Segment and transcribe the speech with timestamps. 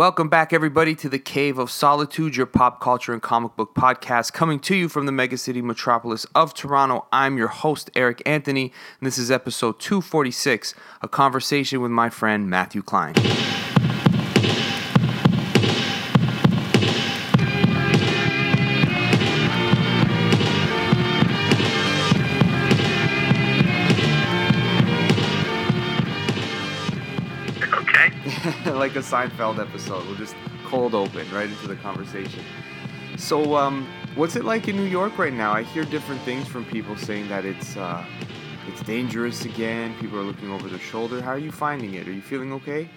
[0.00, 4.32] Welcome back, everybody, to the Cave of Solitude, your pop culture and comic book podcast,
[4.32, 7.04] coming to you from the megacity metropolis of Toronto.
[7.12, 12.48] I'm your host, Eric Anthony, and this is episode 246 a conversation with my friend
[12.48, 13.12] Matthew Klein.
[28.80, 30.06] Like a Seinfeld episode.
[30.06, 30.34] We'll just
[30.64, 32.42] cold open right into the conversation.
[33.18, 35.52] So, um, what's it like in New York right now?
[35.52, 38.02] I hear different things from people saying that it's uh,
[38.66, 39.94] it's dangerous again.
[40.00, 41.20] People are looking over their shoulder.
[41.20, 42.08] How are you finding it?
[42.08, 42.88] Are you feeling okay?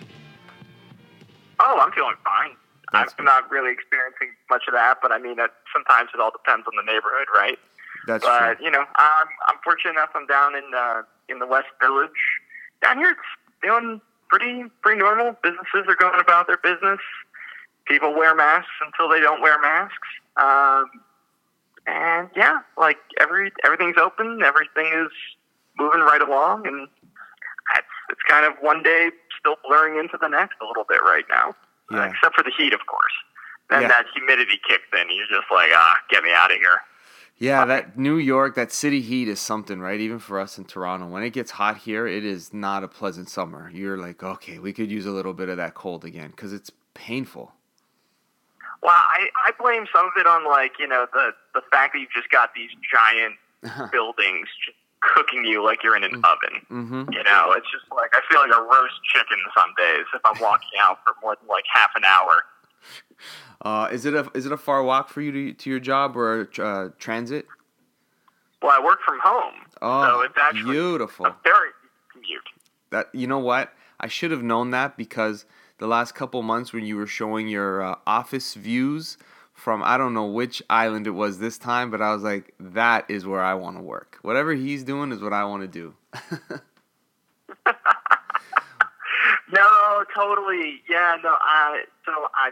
[1.59, 2.55] Oh, I'm feeling fine.
[2.93, 6.31] That's I'm not really experiencing much of that, but I mean, it, sometimes it all
[6.31, 7.59] depends on the neighborhood, right?
[8.07, 8.65] That's but true.
[8.65, 10.11] you know, I'm I'm fortunate enough.
[10.15, 12.11] I'm down in uh, in the West Village.
[12.81, 13.19] Down here, it's
[13.61, 13.99] doing
[14.33, 15.35] pretty pretty normal.
[15.43, 16.99] Businesses are going about their business.
[17.85, 20.07] People wear masks until they don't wear masks.
[20.37, 20.85] Um,
[21.85, 24.41] and yeah, like every everything's open.
[24.43, 25.11] Everything is
[25.77, 26.87] moving right along, and
[27.75, 31.25] it's it's kind of one day still blurring into the next a little bit right
[31.29, 31.49] now.
[31.91, 32.05] Uh, Yeah.
[32.09, 33.13] except for the heat, of course.
[33.69, 33.87] Then Yeah.
[33.89, 35.09] that humidity kicks in.
[35.11, 36.79] You're just like, ah, get me out of here.
[37.37, 39.99] Yeah, that New York, that city heat is something, right?
[39.99, 43.29] Even for us in Toronto, when it gets hot here, it is not a pleasant
[43.29, 43.69] summer.
[43.73, 46.71] You're like, okay, we could use a little bit of that cold again because it's
[46.93, 47.51] painful.
[48.81, 51.99] Well, I, I blame some of it on like you know the the fact that
[51.99, 53.35] you've just got these giant
[53.91, 54.47] buildings
[55.01, 56.63] cooking you like you're in an oven.
[56.71, 57.11] Mm-hmm.
[57.11, 60.39] You know, it's just like I feel like a roast chicken some days if I'm
[60.41, 62.43] walking out for more than like half an hour.
[63.61, 66.17] Uh, is it a is it a far walk for you to, to your job
[66.17, 67.45] or uh, transit?
[68.61, 71.27] Well, I work from home, Oh, so it's actually beautiful.
[71.27, 71.69] a very
[72.11, 72.41] commute.
[72.89, 73.71] That you know what?
[74.01, 75.45] I should have known that because
[75.77, 79.17] the last couple months when you were showing your uh, office views
[79.53, 83.05] from I don't know which island it was this time, but I was like, that
[83.09, 84.17] is where I want to work.
[84.23, 85.93] Whatever he's doing is what I want to do.
[89.51, 90.81] No, totally.
[90.89, 91.35] Yeah, no.
[91.39, 92.51] I so I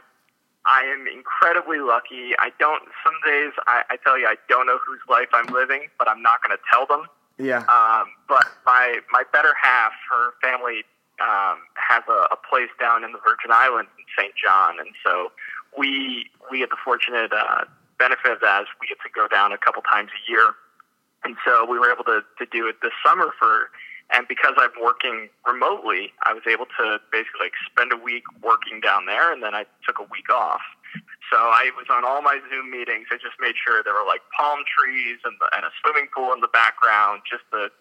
[0.65, 2.37] I am incredibly lucky.
[2.37, 2.83] I don't.
[3.03, 6.21] Some days I, I tell you I don't know whose life I'm living, but I'm
[6.21, 7.07] not going to tell them.
[7.37, 7.65] yeah.
[7.65, 10.85] Um, but my my better half, her family
[11.19, 14.33] um, has a, a place down in the Virgin Islands in St.
[14.37, 15.31] John, and so
[15.77, 17.65] we we get the fortunate uh,
[17.97, 18.61] benefit of that.
[18.63, 20.53] Is we get to go down a couple times a year,
[21.23, 23.69] and so we were able to to do it this summer for.
[24.11, 28.81] And because I'm working remotely, I was able to basically like spend a week working
[28.81, 30.61] down there, and then I took a week off.
[31.31, 33.07] So I was on all my Zoom meetings.
[33.09, 36.33] I just made sure there were like palm trees and, the, and a swimming pool
[36.33, 37.71] in the background, just to,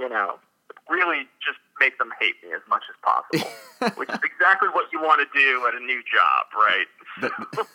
[0.00, 0.40] you know,
[0.88, 5.02] really just make them hate me as much as possible, which is exactly what you
[5.02, 7.66] want to do at a new job, right?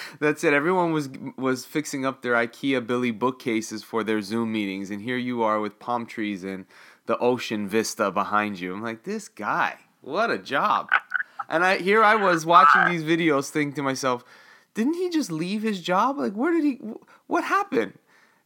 [0.20, 0.52] That's it.
[0.52, 5.16] Everyone was was fixing up their IKEA Billy bookcases for their Zoom meetings, and here
[5.16, 6.66] you are with palm trees and
[7.08, 8.72] the ocean vista behind you.
[8.72, 10.88] I'm like, this guy, what a job!
[11.48, 14.22] And I here I was watching these videos, thinking to myself,
[14.74, 16.18] didn't he just leave his job?
[16.18, 16.78] Like, where did he?
[17.26, 17.94] What happened?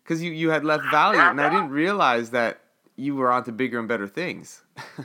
[0.02, 2.60] Because you you had left Valiant, and I didn't realize that
[2.96, 4.62] you were onto bigger and better things.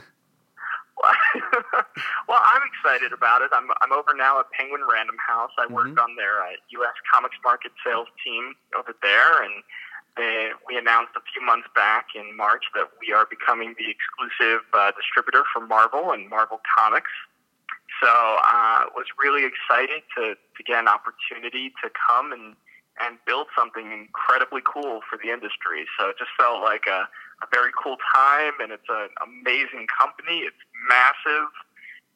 [2.28, 3.50] well, I'm excited about it.
[3.52, 5.50] I'm I'm over now at Penguin Random House.
[5.58, 6.02] I work Mhm.
[6.02, 6.94] on their uh, U.S.
[7.12, 9.52] Comics Market sales team over there, and
[10.18, 14.66] they, we announced a few months back in March that we are becoming the exclusive
[14.74, 17.14] uh, distributor for Marvel and Marvel Comics.
[18.02, 22.54] So uh, was really excited to, to get an opportunity to come and
[23.00, 25.86] and build something incredibly cool for the industry.
[25.94, 27.06] So it just felt like a,
[27.42, 30.42] a very cool time, and it's an amazing company.
[30.42, 30.58] It's
[30.90, 31.46] massive,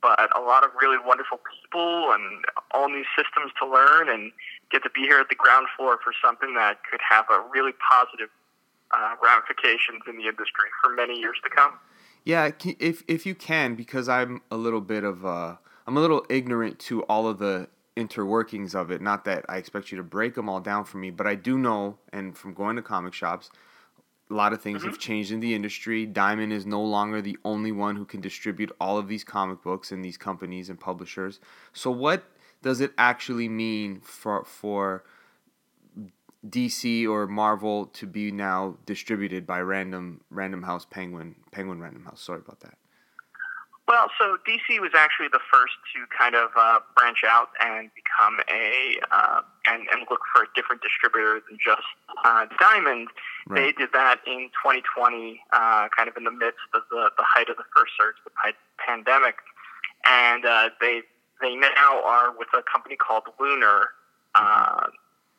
[0.02, 4.32] but a lot of really wonderful people and all new systems to learn, and
[4.72, 7.72] get to be here at the ground floor for something that could have a really
[7.90, 8.30] positive
[8.92, 11.72] uh, ramifications in the industry for many years to come.
[12.24, 15.56] Yeah, if if you can, because I'm a little bit of uh,
[15.86, 19.02] I'm a little ignorant to all of the interworkings of it.
[19.02, 21.58] Not that I expect you to break them all down for me, but I do
[21.58, 23.50] know, and from going to comic shops,
[24.30, 26.06] a lot of things have changed in the industry.
[26.06, 29.92] Diamond is no longer the only one who can distribute all of these comic books
[29.92, 31.38] and these companies and publishers.
[31.72, 32.24] So what
[32.62, 35.04] does it actually mean for for
[36.46, 42.20] DC or Marvel to be now distributed by Random Random House Penguin Penguin Random House?
[42.22, 42.74] Sorry about that.
[43.88, 48.38] Well, so DC was actually the first to kind of uh, branch out and become
[48.48, 51.86] a uh, and and look for a different distributor than just
[52.24, 53.08] uh, Diamond.
[53.46, 53.74] Right.
[53.76, 57.50] They did that in 2020, uh, kind of in the midst of the, the height
[57.50, 59.36] of the first surge of the pandemic,
[60.06, 61.02] and uh, they
[61.42, 63.88] they now are with a company called Lunar,
[64.34, 64.86] uh,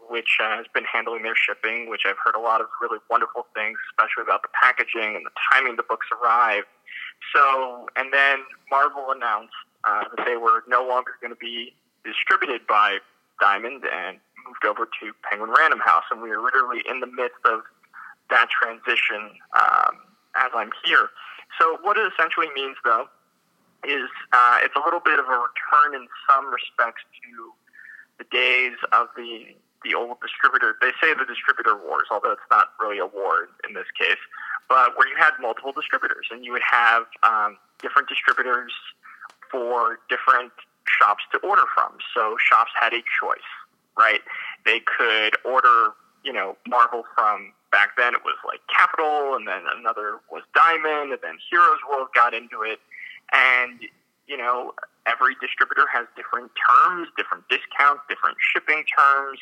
[0.09, 3.47] which uh, has been handling their shipping, which I've heard a lot of really wonderful
[3.55, 6.63] things, especially about the packaging and the timing the books arrive.
[7.33, 8.39] So, and then
[8.69, 11.73] Marvel announced uh, that they were no longer going to be
[12.03, 12.99] distributed by
[13.39, 17.39] Diamond and moved over to Penguin Random House, and we are literally in the midst
[17.45, 17.61] of
[18.29, 20.03] that transition um,
[20.35, 21.09] as I'm here.
[21.59, 23.07] So, what it essentially means, though,
[23.85, 27.53] is uh, it's a little bit of a return in some respects to
[28.17, 30.75] the days of the the old distributor.
[30.81, 34.21] They say the distributor wars, although it's not really a war in this case,
[34.69, 38.71] but where you had multiple distributors and you would have um, different distributors
[39.51, 40.51] for different
[40.87, 41.97] shops to order from.
[42.15, 43.49] So shops had a choice,
[43.97, 44.21] right?
[44.65, 45.91] They could order,
[46.23, 51.11] you know, Marvel from back then it was like Capital, and then another was Diamond,
[51.11, 52.79] and then Heroes World got into it,
[53.31, 53.79] and
[54.27, 54.73] you know,
[55.05, 59.39] every distributor has different terms, different discounts, different shipping terms.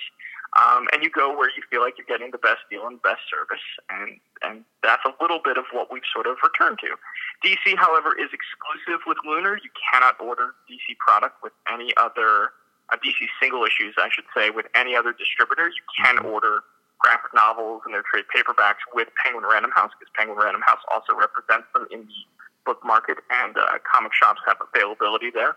[0.59, 3.23] Um, and you go where you feel like you're getting the best deal and best
[3.31, 6.91] service, and and that's a little bit of what we've sort of returned to.
[7.39, 9.55] DC, however, is exclusive with Lunar.
[9.63, 12.51] You cannot order DC product with any other
[12.91, 15.71] uh, DC single issues, I should say, with any other distributor.
[15.71, 16.35] You can mm-hmm.
[16.35, 16.67] order
[16.99, 21.15] graphic novels and their trade paperbacks with Penguin Random House because Penguin Random House also
[21.15, 22.19] represents them in the
[22.65, 25.55] book market, and uh, comic shops have availability there.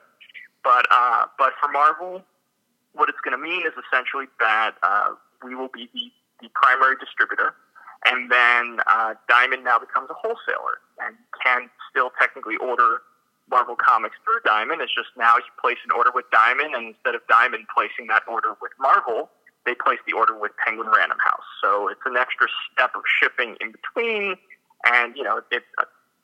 [0.62, 2.23] But uh, but for Marvel,
[2.93, 5.15] what it's going to mean is essentially that uh,
[5.45, 6.11] we will be the,
[6.41, 7.55] the primary distributor,
[8.06, 13.03] and then uh, Diamond now becomes a wholesaler and can still technically order
[13.51, 14.81] Marvel comics through Diamond.
[14.81, 18.23] It's just now you place an order with Diamond, and instead of Diamond placing that
[18.27, 19.29] order with Marvel,
[19.67, 21.45] they place the order with Penguin Random House.
[21.62, 24.37] So it's an extra step of shipping in between,
[24.87, 25.65] and you know it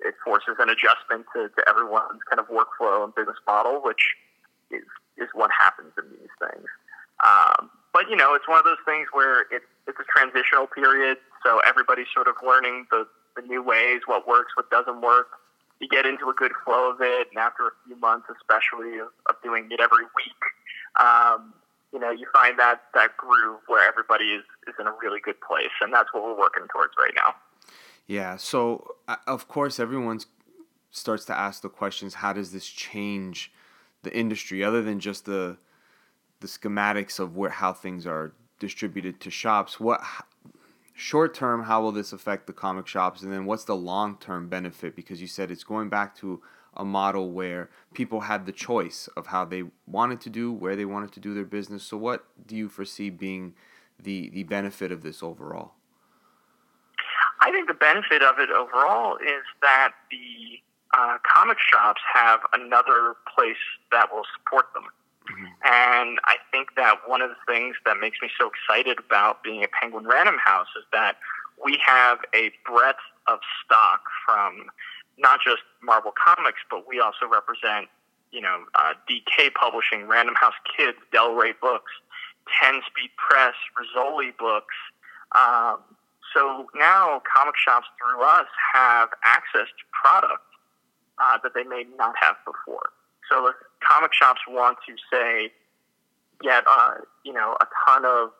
[0.04, 4.16] it forces an adjustment to, to everyone's kind of workflow and business model, which
[4.70, 4.84] is
[5.18, 6.66] is what happens in these things.
[7.24, 11.18] Um, but you know, it's one of those things where it's it's a transitional period,
[11.44, 13.06] so everybody's sort of learning the
[13.36, 15.28] the new ways, what works, what doesn't work.
[15.80, 19.08] You get into a good flow of it, and after a few months, especially of,
[19.28, 20.42] of doing it every week,
[21.00, 21.54] um,
[21.92, 25.40] you know, you find that that groove where everybody is is in a really good
[25.40, 27.34] place, and that's what we're working towards right now.
[28.10, 28.38] Yeah.
[28.38, 30.18] So uh, of course, everyone
[30.90, 33.52] starts to ask the questions: How does this change
[34.02, 35.58] the industry, other than just the
[36.40, 39.78] the schematics of where how things are distributed to shops?
[39.78, 40.00] What
[40.92, 41.62] short term?
[41.62, 43.22] How will this affect the comic shops?
[43.22, 44.96] And then what's the long term benefit?
[44.96, 46.42] Because you said it's going back to
[46.74, 50.84] a model where people had the choice of how they wanted to do, where they
[50.84, 51.84] wanted to do their business.
[51.84, 53.54] So, what do you foresee being
[54.02, 55.74] the the benefit of this overall?
[57.40, 60.60] I think the benefit of it overall is that the
[60.96, 63.60] uh, comic shops have another place
[63.92, 64.84] that will support them.
[65.30, 65.44] Mm-hmm.
[65.64, 69.62] And I think that one of the things that makes me so excited about being
[69.62, 71.16] a Penguin Random House is that
[71.62, 74.66] we have a breadth of stock from
[75.18, 77.88] not just Marvel Comics, but we also represent,
[78.32, 81.92] you know, uh, DK Publishing, Random House Kids, Del Rey Books,
[82.60, 84.74] Ten Speed Press, Rizzoli Books,
[85.36, 85.78] um,
[86.34, 90.42] so now comic shops through us have access to product
[91.18, 92.90] uh, that they may not have before.
[93.30, 95.52] So if comic shops want to say
[96.42, 96.94] get uh,
[97.24, 98.30] you know a ton of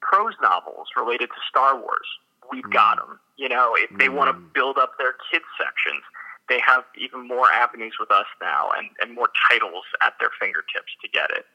[0.00, 2.06] prose novels related to Star Wars,
[2.50, 2.72] we've mm.
[2.72, 3.18] got them.
[3.36, 4.14] You know, if they mm.
[4.14, 6.02] want to build up their kids sections,
[6.48, 10.92] they have even more avenues with us now and, and more titles at their fingertips
[11.02, 11.46] to get it.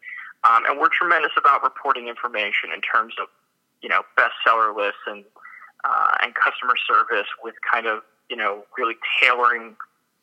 [0.43, 3.27] Um, and we're tremendous about reporting information in terms of
[3.81, 5.23] you know bestseller lists and
[5.83, 9.75] uh, and customer service with kind of you know really tailoring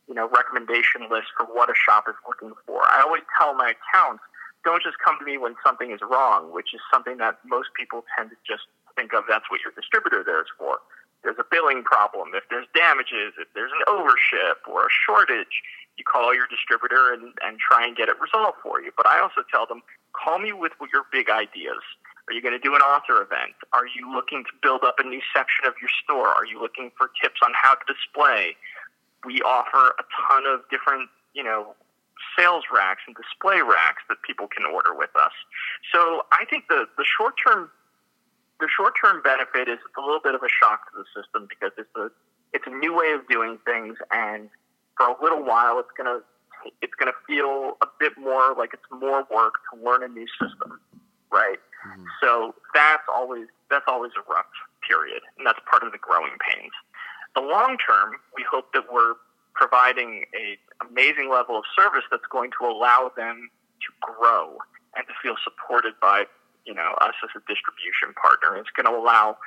[0.08, 2.82] you know recommendation lists for what a shop is looking for.
[2.88, 4.22] I always tell my accounts
[4.64, 8.04] don't just come to me when something is wrong, which is something that most people
[8.16, 10.78] tend to just think of that's what your distributor there is for.
[11.22, 15.64] There's a billing problem, if there's damages, if there's an overship or a shortage,
[15.96, 18.90] you call your distributor and, and try and get it resolved for you.
[18.96, 21.84] But I also tell them, call me with your big ideas.
[22.30, 23.58] Are you going to do an author event?
[23.72, 26.28] Are you looking to build up a new section of your store?
[26.28, 28.54] Are you looking for tips on how to display?
[29.26, 31.74] We offer a ton of different, you know,
[32.38, 35.34] sales racks and display racks that people can order with us.
[35.90, 37.68] So I think the, the short term
[38.60, 41.48] the short term benefit is it's a little bit of a shock to the system
[41.50, 42.14] because it's a
[42.52, 44.50] it's a new way of doing things and
[44.96, 46.20] for a little while it's gonna
[46.82, 50.78] it's gonna feel a bit more like it's more work to learn a new system
[51.32, 51.58] right?
[51.86, 52.04] Mm-hmm.
[52.22, 54.50] So that's always that's always a rough
[54.86, 56.72] period, and that's part of the growing pains.
[57.34, 59.14] The long term, we hope that we're
[59.54, 64.58] providing a amazing level of service that's going to allow them to grow
[64.96, 66.24] and to feel supported by
[66.66, 68.56] you know us as a distribution partner.
[68.56, 69.38] It's going to allow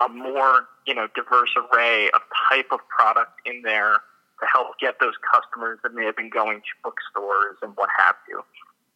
[0.00, 4.00] a more you know diverse array of type of product in there
[4.40, 8.16] to help get those customers that may have been going to bookstores and what have
[8.28, 8.42] you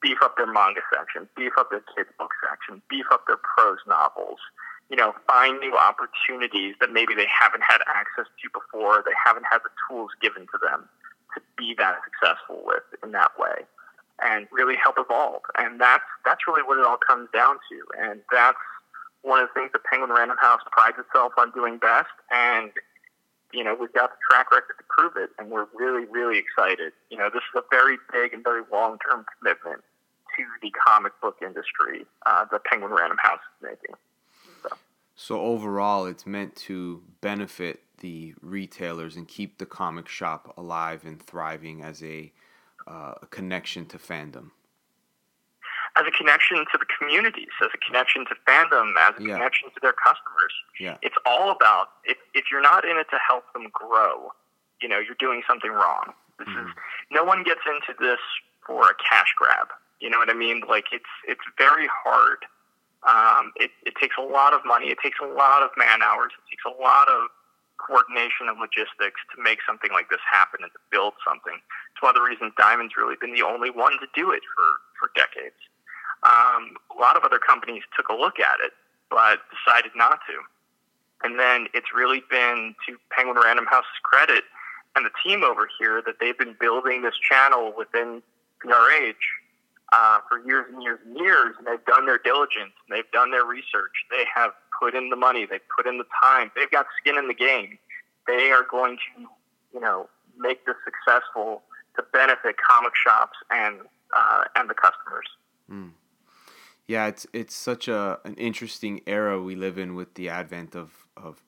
[0.07, 3.83] beef up their manga section, beef up their kids book section, beef up their prose
[3.89, 4.39] novels.
[4.89, 9.03] You know, find new opportunities that maybe they haven't had access to before.
[9.05, 10.89] They haven't had the tools given to them
[11.35, 13.67] to be that successful with in that way,
[14.23, 15.43] and really help evolve.
[15.59, 17.79] And that's that's really what it all comes down to.
[17.99, 18.63] And that's
[19.23, 22.15] one of the things that Penguin Random House prides itself on doing best.
[22.31, 22.71] And
[23.53, 26.93] you know, we've got the track record to prove it, and we're really, really excited.
[27.11, 29.83] You know, this is a very big and very long term commitment
[30.37, 33.97] to the comic book industry uh, that Penguin Random House is making.
[34.63, 34.77] So.
[35.15, 41.23] so, overall, it's meant to benefit the retailers and keep the comic shop alive and
[41.23, 42.33] thriving as a,
[42.87, 44.51] uh, a connection to fandom
[45.97, 49.35] as a connection to the communities, as a connection to fandom, as a yeah.
[49.35, 50.53] connection to their customers.
[50.79, 50.99] Yeah.
[51.03, 54.31] It's all about if if you're not in it to help them grow,
[54.81, 56.13] you know, you're doing something wrong.
[56.39, 56.69] This mm-hmm.
[56.69, 56.75] is
[57.11, 58.21] no one gets into this
[58.67, 59.69] for a cash grab.
[60.01, 60.63] You know what I mean?
[60.69, 62.45] Like it's it's very hard.
[63.07, 64.91] Um, it, it takes a lot of money.
[64.91, 66.33] It takes a lot of man hours.
[66.35, 67.31] It takes a lot of
[67.79, 71.55] coordination and logistics to make something like this happen and to build something.
[71.55, 74.69] It's one of the reasons Diamond's really been the only one to do it for,
[74.99, 75.61] for decades.
[76.25, 78.73] Um, a lot of other companies took a look at it,
[79.11, 80.43] but decided not to.
[81.23, 84.45] And then it's really been to Penguin Random House's credit
[84.97, 88.23] and the team over here that they've been building this channel within
[88.65, 89.15] PRH
[89.93, 93.31] uh, for years and years and years, and they've done their diligence, and they've done
[93.31, 93.93] their research.
[94.11, 97.29] They have put in the money, they've put in the time, they've got skin in
[97.29, 97.79] the game.
[98.27, 99.23] They are going to,
[99.73, 101.63] you know, make this successful
[101.97, 103.77] to benefit comic shops and
[104.17, 105.27] uh, and the customers.
[105.71, 105.93] Mm.
[106.87, 111.07] Yeah, it's it's such a an interesting era we live in with the advent of
[111.17, 111.43] of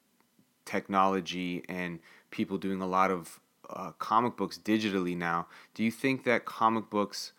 [0.65, 3.41] technology and people doing a lot of
[3.71, 5.47] uh, comic books digitally now.
[5.75, 7.33] Do you think that comic books?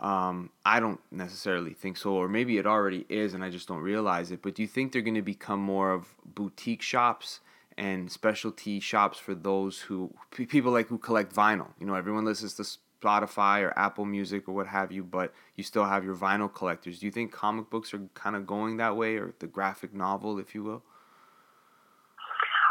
[0.00, 3.82] Um, I don't necessarily think so, or maybe it already is, and I just don't
[3.82, 4.40] realize it.
[4.40, 7.40] But do you think they're going to become more of boutique shops
[7.76, 11.68] and specialty shops for those who people like who collect vinyl?
[11.78, 12.64] You know, everyone listens to
[13.02, 16.98] Spotify or Apple Music or what have you, but you still have your vinyl collectors.
[16.98, 20.38] Do you think comic books are kind of going that way, or the graphic novel,
[20.38, 20.82] if you will?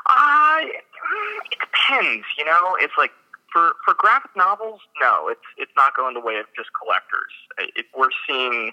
[0.07, 2.25] Uh, it depends.
[2.39, 3.11] You know, it's like
[3.51, 7.33] for for graphic novels, no, it's it's not going the way of just collectors.
[7.75, 8.71] It, we're seeing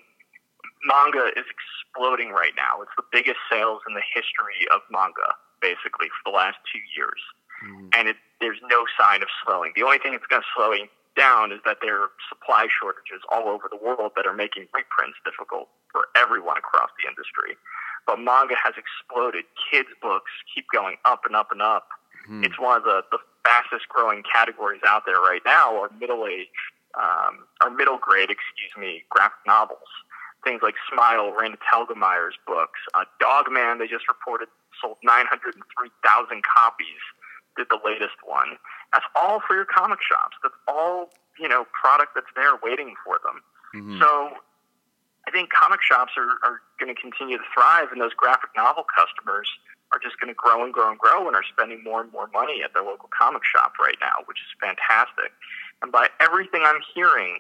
[0.84, 2.82] manga is exploding right now.
[2.82, 7.20] It's the biggest sales in the history of manga, basically, for the last two years.
[7.64, 7.88] Mm.
[7.96, 9.72] And it, there's no sign of slowing.
[9.74, 10.72] The only thing that's going to slow
[11.16, 15.16] down is that there are supply shortages all over the world that are making reprints
[15.24, 17.56] difficult for everyone across the industry.
[18.06, 19.48] But manga has exploded.
[19.56, 21.88] Kids' books keep going up and up and up.
[22.26, 22.44] Hmm.
[22.44, 26.48] It's one of the, the fastest growing categories out there right now are middle age,
[26.94, 29.88] um, or middle grade, excuse me, graphic novels.
[30.44, 32.78] Things like Smile, Raina Telgemeier's books.
[32.94, 34.48] Uh, Dog Man, they just reported
[34.80, 37.02] sold 903,000 copies
[37.56, 38.60] did the latest one.
[38.92, 40.36] That's all for your comic shops.
[40.42, 43.40] That's all you know product that's there waiting for them.
[43.74, 43.98] Mm-hmm.
[44.00, 44.36] So
[45.26, 48.84] I think comic shops are, are going to continue to thrive, and those graphic novel
[48.86, 49.48] customers
[49.92, 52.28] are just going to grow and grow and grow, and are spending more and more
[52.32, 55.32] money at their local comic shop right now, which is fantastic.
[55.82, 57.38] And by everything I'm hearing,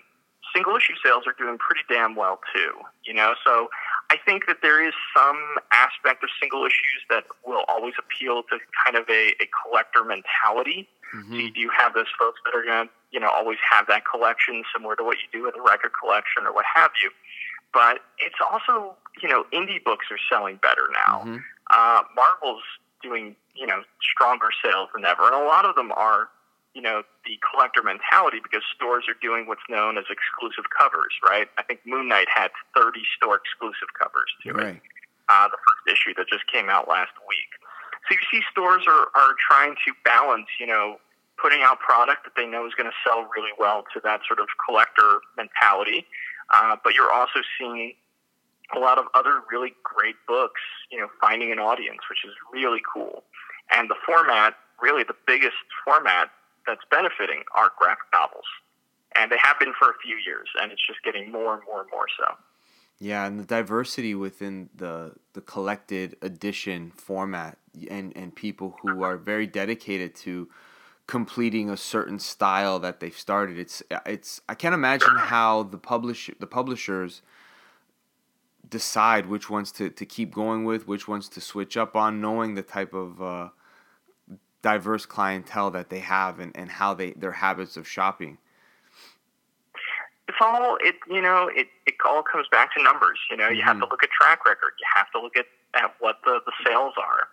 [0.54, 2.72] single issue sales are doing pretty damn well too.
[3.04, 3.68] You know, so
[4.10, 5.38] I think that there is some
[5.72, 10.88] aspect of single issues that will always appeal to kind of a, a collector mentality.
[11.14, 11.32] Mm-hmm.
[11.32, 14.04] So you do have those folks that are going to, you know, always have that
[14.04, 17.10] collection similar to what you do with a record collection or what have you.
[17.72, 21.20] But it's also, you know, indie books are selling better now.
[21.20, 21.36] Mm-hmm.
[21.70, 22.62] Uh, Marvel's
[23.02, 25.26] doing, you know, stronger sales than ever.
[25.26, 26.28] And a lot of them are
[26.76, 31.48] you know, the collector mentality because stores are doing what's known as exclusive covers, right?
[31.56, 34.76] I think Moon Knight had 30 store exclusive covers to right.
[34.76, 34.82] it.
[35.30, 37.48] Uh, the first issue that just came out last week.
[38.04, 41.00] So you see stores are, are trying to balance, you know,
[41.40, 44.38] putting out product that they know is going to sell really well to that sort
[44.38, 46.04] of collector mentality.
[46.52, 47.94] Uh, but you're also seeing
[48.74, 52.80] a lot of other really great books, you know, finding an audience, which is really
[52.92, 53.22] cool.
[53.70, 56.30] And the format, really the biggest format
[56.66, 58.44] that's benefiting are graphic novels,
[59.14, 61.82] and they have been for a few years, and it's just getting more and more
[61.82, 62.34] and more so.
[62.98, 67.58] Yeah, and the diversity within the the collected edition format,
[67.90, 70.48] and and people who are very dedicated to
[71.06, 73.58] completing a certain style that they've started.
[73.58, 77.22] It's it's I can't imagine how the publish the publishers
[78.68, 82.54] decide which ones to, to keep going with, which ones to switch up on, knowing
[82.54, 83.48] the type of uh,
[84.62, 88.38] diverse clientele that they have and, and how they their habits of shopping.
[90.28, 93.18] It's all it you know, it, it all comes back to numbers.
[93.30, 93.54] You know, mm-hmm.
[93.54, 93.90] you have to mm-hmm.
[93.92, 97.28] look at track record, you have to look at, at what the, the sales are,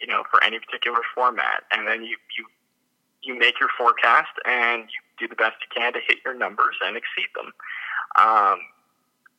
[0.00, 1.64] you know, for any particular format.
[1.72, 2.46] And then you, you
[3.22, 6.76] you make your forecast and you do the best you can to hit your numbers
[6.84, 7.52] and exceed them.
[8.16, 8.60] Um,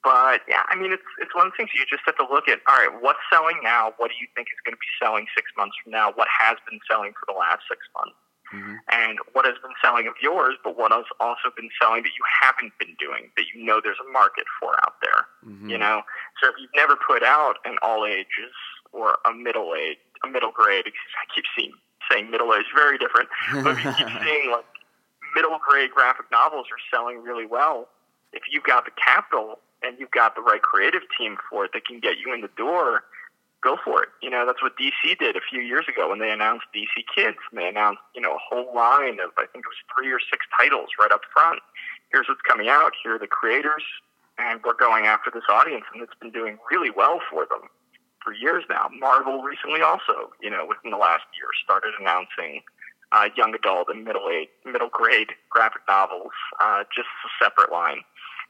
[0.03, 2.47] but yeah, I mean, it's it's one of the things you just have to look
[2.47, 2.59] at.
[2.69, 3.93] All right, what's selling now?
[3.97, 6.13] What do you think is going to be selling six months from now?
[6.13, 8.15] What has been selling for the last six months?
[8.53, 8.79] Mm-hmm.
[8.95, 12.23] And what has been selling of yours, but what has also been selling that you
[12.23, 15.27] haven't been doing that you know there's a market for out there.
[15.43, 15.69] Mm-hmm.
[15.69, 16.01] You know,
[16.41, 18.55] so if you've never put out an all ages
[18.93, 21.73] or a middle age, a middle grade, because I keep seeing
[22.09, 23.27] saying middle age, very different.
[23.51, 24.65] But if you keep seeing like
[25.35, 27.89] middle grade graphic novels are selling really well,
[28.31, 31.85] if you've got the capital and you've got the right creative team for it that
[31.85, 33.03] can get you in the door,
[33.63, 34.09] go for it.
[34.21, 37.37] You know, that's what DC did a few years ago when they announced DC Kids.
[37.51, 40.19] And they announced, you know, a whole line of, I think it was three or
[40.19, 41.59] six titles right up front.
[42.11, 42.93] Here's what's coming out.
[43.03, 43.83] Here are the creators.
[44.37, 45.85] And we're going after this audience.
[45.93, 47.69] And it's been doing really well for them
[48.23, 48.89] for years now.
[48.99, 52.61] Marvel recently also, you know, within the last year, started announcing
[53.11, 58.01] uh, young adult and middle age, middle grade graphic novels, uh, just a separate line.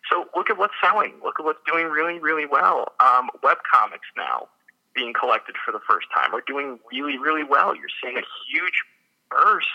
[0.09, 1.13] So look at what's selling.
[1.23, 2.93] Look at what's doing really, really well.
[2.99, 4.47] Um, web comics now
[4.95, 7.75] being collected for the first time are doing really, really well.
[7.75, 8.83] You're seeing a huge
[9.29, 9.67] burst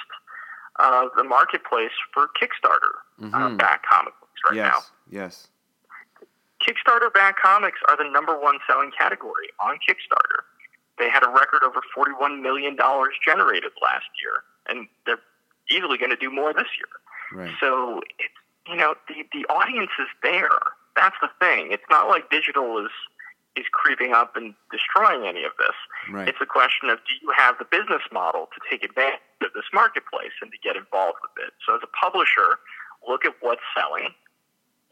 [0.80, 3.34] of the marketplace for Kickstarter uh, mm-hmm.
[3.34, 4.80] uh, back comic books right yes, now.
[5.10, 5.48] Yes.
[6.60, 10.42] Kickstarter back comics are the number one selling category on Kickstarter.
[10.98, 12.76] They had a record over $41 million
[13.24, 15.18] generated last year, and they're
[15.70, 17.44] easily going to do more this year.
[17.44, 17.54] Right.
[17.60, 18.34] So it's
[18.68, 20.58] you know, the, the audience is there.
[20.96, 21.72] That's the thing.
[21.72, 22.92] It's not like digital is
[23.54, 25.76] is creeping up and destroying any of this.
[26.10, 26.28] Right.
[26.28, 29.68] It's a question of do you have the business model to take advantage of this
[29.74, 31.52] marketplace and to get involved with it.
[31.66, 32.56] So as a publisher,
[33.06, 34.08] look at what's selling,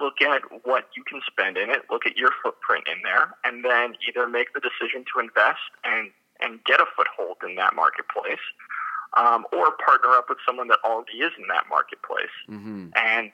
[0.01, 3.65] look at what you can spend in it, look at your footprint in there, and
[3.65, 8.41] then either make the decision to invest and and get a foothold in that marketplace,
[9.17, 12.33] um, or partner up with someone that already is in that marketplace.
[12.49, 12.89] Mm-hmm.
[12.97, 13.31] And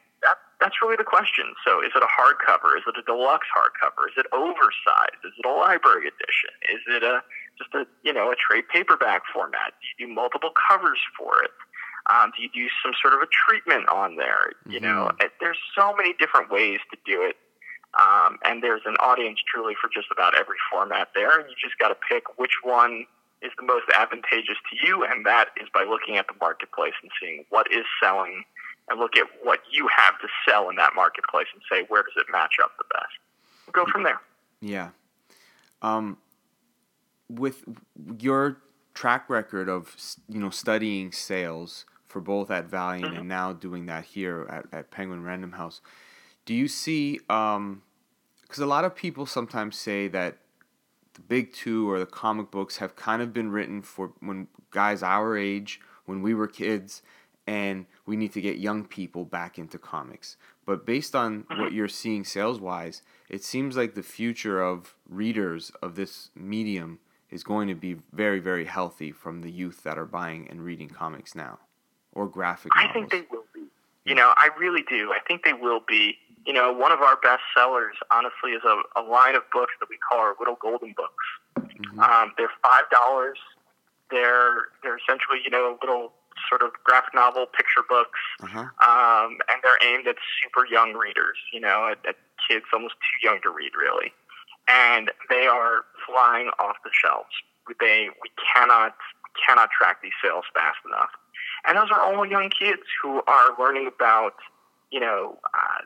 [0.60, 1.52] that's really the question.
[1.66, 2.76] So, is it a hardcover?
[2.76, 4.08] Is it a deluxe hardcover?
[4.08, 5.20] Is it oversized?
[5.24, 6.52] Is it a library edition?
[6.72, 7.22] Is it a
[7.58, 9.74] just a you know a trade paperback format?
[9.80, 11.50] Do you do multiple covers for it?
[12.08, 14.52] Um, do you do some sort of a treatment on there?
[14.64, 14.84] You mm-hmm.
[14.84, 17.36] know, it, there's so many different ways to do it,
[17.98, 21.78] um, and there's an audience truly for just about every format there, and you just
[21.78, 23.06] got to pick which one
[23.42, 27.10] is the most advantageous to you, and that is by looking at the marketplace and
[27.20, 28.44] seeing what is selling
[28.88, 32.12] and look at what you have to sell in that marketplace and say where does
[32.16, 33.72] it match up the best.
[33.72, 34.20] Go from there.
[34.60, 34.90] Yeah.
[35.82, 36.18] Um,
[37.28, 37.64] with
[38.18, 38.58] your
[38.94, 39.94] track record of
[40.28, 43.16] you know studying sales for both at Valiant mm-hmm.
[43.18, 45.80] and now doing that here at, at Penguin Random House,
[46.44, 47.18] do you see?
[47.18, 47.82] Because um,
[48.58, 50.38] a lot of people sometimes say that
[51.14, 55.02] the big two or the comic books have kind of been written for when guys
[55.02, 57.02] our age, when we were kids,
[57.46, 60.36] and we need to get young people back into comics.
[60.64, 61.76] But based on what mm-hmm.
[61.76, 66.98] you're seeing sales wise, it seems like the future of readers of this medium
[67.30, 70.88] is going to be very, very healthy from the youth that are buying and reading
[70.88, 71.58] comics now
[72.12, 72.90] or graphic novels.
[72.90, 73.62] I think they will be.
[74.04, 75.12] You know, I really do.
[75.12, 76.16] I think they will be.
[76.46, 79.88] You know, one of our best sellers, honestly, is a, a line of books that
[79.90, 81.26] we call our Little Golden Books.
[81.58, 81.98] Mm-hmm.
[81.98, 83.38] Um, they're five dollars.
[84.10, 86.12] They're they're essentially you know little
[86.48, 88.70] sort of graphic novel picture books, uh-huh.
[88.80, 91.36] um, and they're aimed at super young readers.
[91.52, 92.16] You know, at, at
[92.48, 94.12] kids almost too young to read, really.
[94.68, 97.30] And they are flying off the shelves.
[97.80, 98.94] They we cannot
[99.46, 101.10] cannot track these sales fast enough.
[101.66, 104.34] And those are all young kids who are learning about,
[104.90, 105.82] you know, uh,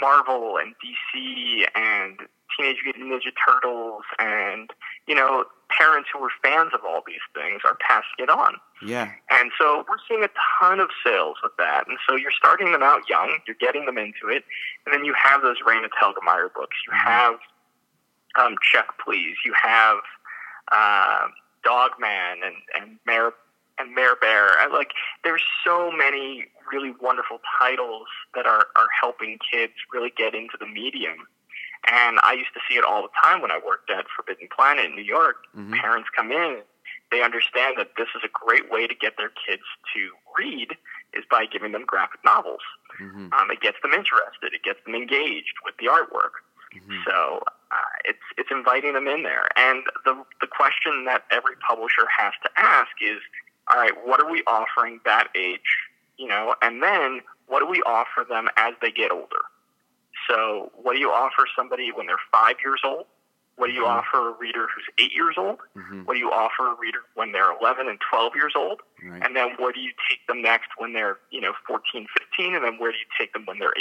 [0.00, 2.20] Marvel and DC and
[2.56, 4.70] Teenage Mutant Ninja Turtles and,
[5.06, 5.44] you know,
[5.78, 8.54] parents who were fans of all these things are passing it on.
[8.82, 9.10] Yeah.
[9.30, 11.84] And so we're seeing a ton of sales with that.
[11.88, 14.44] And so you're starting them out young, you're getting them into it,
[14.84, 16.76] and then you have those Raina Telgemeier books.
[16.86, 17.08] You mm-hmm.
[17.08, 17.34] have
[18.38, 19.36] um, Check Please.
[19.44, 19.98] You have
[20.72, 21.28] uh,
[21.64, 23.32] Dog Man and and Mare
[23.78, 24.68] and Mare Bear.
[24.72, 24.90] Like
[25.24, 30.66] there's so many really wonderful titles that are are helping kids really get into the
[30.66, 31.26] medium.
[31.88, 34.86] And I used to see it all the time when I worked at Forbidden Planet
[34.86, 35.36] in New York.
[35.56, 35.74] Mm-hmm.
[35.74, 36.62] Parents come in
[37.10, 39.62] they understand that this is a great way to get their kids
[39.94, 40.76] to read
[41.14, 42.60] is by giving them graphic novels.
[43.00, 43.32] Mm-hmm.
[43.32, 44.52] Um, it gets them interested.
[44.52, 46.42] It gets them engaged with the artwork.
[46.74, 46.98] Mm-hmm.
[47.06, 49.46] So uh, it's it's inviting them in there.
[49.56, 53.18] And the the question that every publisher has to ask is,
[53.70, 55.88] all right, what are we offering that age?
[56.18, 59.46] You know, and then what do we offer them as they get older?
[60.28, 63.06] So, what do you offer somebody when they're five years old?
[63.56, 64.04] What do you mm-hmm.
[64.04, 65.60] offer a reader who's eight years old?
[65.74, 66.04] Mm-hmm.
[66.04, 68.80] What do you offer a reader when they're 11 and 12 years old?
[69.02, 69.24] Right.
[69.24, 72.54] And then where do you take them next when they're, you know, 14, 15?
[72.54, 73.72] And then where do you take them when they're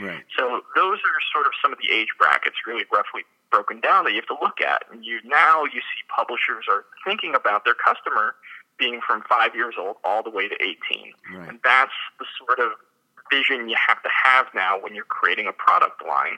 [0.00, 0.08] 18?
[0.08, 0.24] Right.
[0.36, 4.16] So those are sort of some of the age brackets really roughly broken down that
[4.16, 4.84] you have to look at.
[4.90, 8.34] And you now you see publishers are thinking about their customer
[8.78, 11.12] being from five years old all the way to 18.
[11.36, 11.48] Right.
[11.50, 12.80] And that's the sort of
[13.32, 16.36] vision you have to have now when you're creating a product line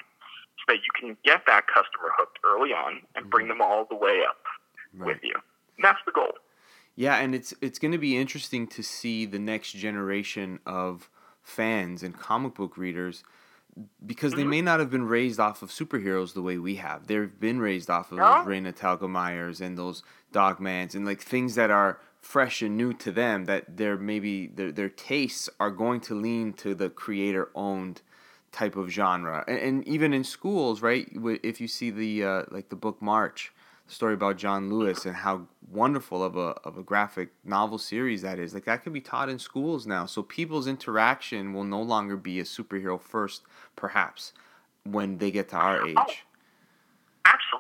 [0.59, 3.59] so that you can get that customer hooked early on and bring mm-hmm.
[3.59, 4.43] them all the way up
[4.95, 5.07] right.
[5.07, 5.35] with you.
[5.77, 6.33] And that's the goal.
[6.97, 11.11] Yeah, and it's it's going to be interesting to see the next generation of
[11.43, 13.25] fans and comic book readers
[14.05, 14.41] because mm-hmm.
[14.41, 17.09] they may not have been raised off of superheroes the way we have.
[17.09, 18.25] They've been raised off of no?
[18.25, 20.03] those Raina Telgemeiers and those
[20.33, 24.73] Dogmans and like things that are fresh and new to them that their maybe their,
[24.73, 28.01] their tastes are going to lean to the creator owned
[28.51, 29.45] type of genre.
[29.47, 31.07] And, and, even in schools right
[31.43, 33.53] if you see the uh, like the book march
[33.87, 38.23] the story about john lewis and how wonderful of a, of a graphic novel series
[38.23, 40.07] that is like that can be taught in schools now.
[40.07, 43.43] So people's interaction will no longer be a superhero first
[43.77, 44.33] perhaps
[44.85, 46.25] when they get to our age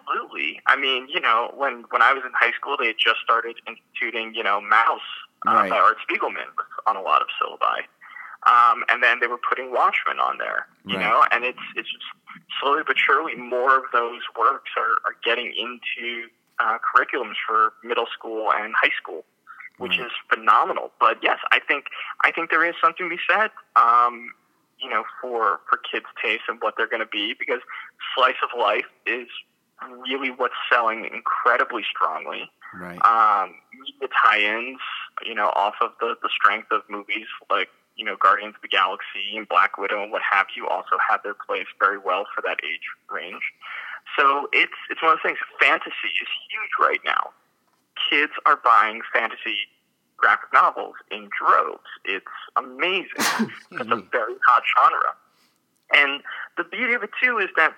[0.07, 3.21] absolutely i mean you know when when i was in high school they had just
[3.23, 5.01] started instituting you know Maus
[5.47, 6.49] uh, by art spiegelman
[6.87, 7.83] on a lot of syllabi
[8.47, 11.09] um, and then they were putting Watchmen on there, you right.
[11.09, 12.05] know, and it's it's just
[12.61, 16.29] slowly but surely more of those works are, are getting into
[16.61, 19.25] uh, curriculums for middle school and high school,
[19.79, 20.07] which right.
[20.07, 20.93] is phenomenal.
[21.01, 21.87] But yes, I think
[22.23, 24.35] I think there is something to be said, um,
[24.79, 27.61] you know, for for kids' taste and what they're going to be because
[28.14, 29.29] slice of life is
[30.03, 32.51] really what's selling incredibly strongly.
[32.75, 32.99] Right.
[33.05, 34.81] Um, media tie-ins,
[35.25, 38.69] you know, off of the the strength of movies like you know, Guardians of the
[38.69, 42.43] Galaxy and Black Widow and what have you also have their place very well for
[42.43, 43.43] that age range.
[44.19, 45.39] So it's it's one of those things.
[45.61, 47.31] Fantasy is huge right now.
[48.11, 49.71] Kids are buying fantasy
[50.17, 51.87] graphic novels in droves.
[52.05, 53.11] It's amazing.
[53.19, 55.15] it's a very hot genre.
[55.95, 56.23] And
[56.57, 57.75] the beauty of it too is that,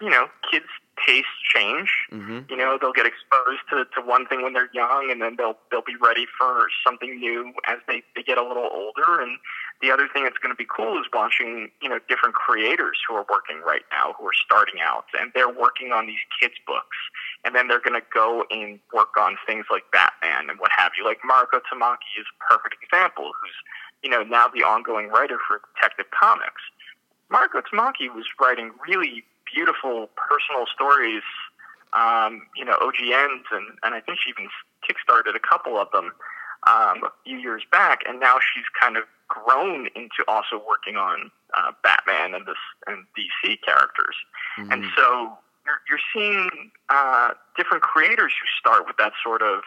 [0.00, 0.66] you know, kids
[1.06, 1.88] tastes change.
[2.12, 2.40] Mm-hmm.
[2.48, 5.58] You know, they'll get exposed to, to one thing when they're young, and then they'll
[5.70, 9.20] they'll be ready for something new as they, they get a little older.
[9.20, 9.38] And
[9.82, 13.14] the other thing that's going to be cool is watching you know different creators who
[13.14, 16.96] are working right now, who are starting out, and they're working on these kids books,
[17.44, 20.92] and then they're going to go and work on things like Batman and what have
[20.98, 21.04] you.
[21.04, 23.56] Like Mariko Tamaki is a perfect example, who's
[24.02, 26.62] you know now the ongoing writer for Detective Comics.
[27.30, 29.22] Mariko Tamaki was writing really
[29.54, 31.22] beautiful personal stories,
[31.92, 34.48] um, you know, OGNs, and, and I think she even
[34.88, 36.12] kickstarted a couple of them
[36.66, 41.30] um, a few years back, and now she's kind of grown into also working on
[41.56, 44.16] uh, Batman and this and DC characters,
[44.58, 44.72] mm-hmm.
[44.72, 49.60] and so you're, you're seeing uh, different creators who start with that sort of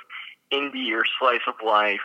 [0.51, 2.01] indie or slice of life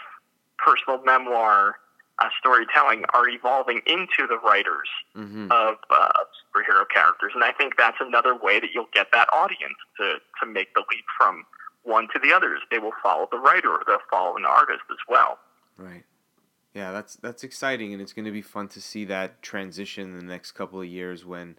[0.59, 1.77] personal memoir
[2.19, 5.51] uh, storytelling are evolving into the writers mm-hmm.
[5.51, 6.09] of uh,
[6.43, 10.51] superhero characters, and I think that's another way that you'll get that audience to to
[10.51, 11.45] make the leap from
[11.85, 12.61] one to the others.
[12.71, 15.39] They will follow the writer, or they'll follow an artist as well.
[15.77, 16.05] Right.
[16.75, 20.17] Yeah, that's that's exciting, and it's going to be fun to see that transition in
[20.17, 21.57] the next couple of years when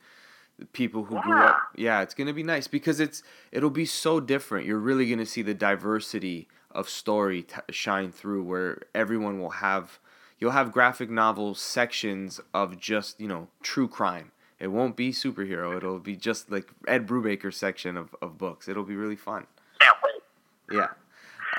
[0.73, 1.21] people who yeah.
[1.21, 1.61] grew up.
[1.75, 4.65] Yeah, it's going to be nice because it's it'll be so different.
[4.65, 9.49] You're really going to see the diversity of story t- shine through, where everyone will
[9.49, 9.99] have
[10.39, 14.31] you'll have graphic novel sections of just you know true crime.
[14.59, 15.77] It won't be superhero.
[15.77, 18.67] It'll be just like Ed Brubaker section of, of books.
[18.67, 19.47] It'll be really fun.
[19.79, 20.77] Can't wait.
[20.77, 20.87] Yeah.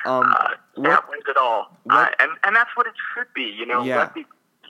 [0.04, 1.76] Um, uh, can't wait at all.
[1.88, 3.42] Uh, and and that's what it should be.
[3.42, 4.10] You know, yeah.
[4.14, 4.24] the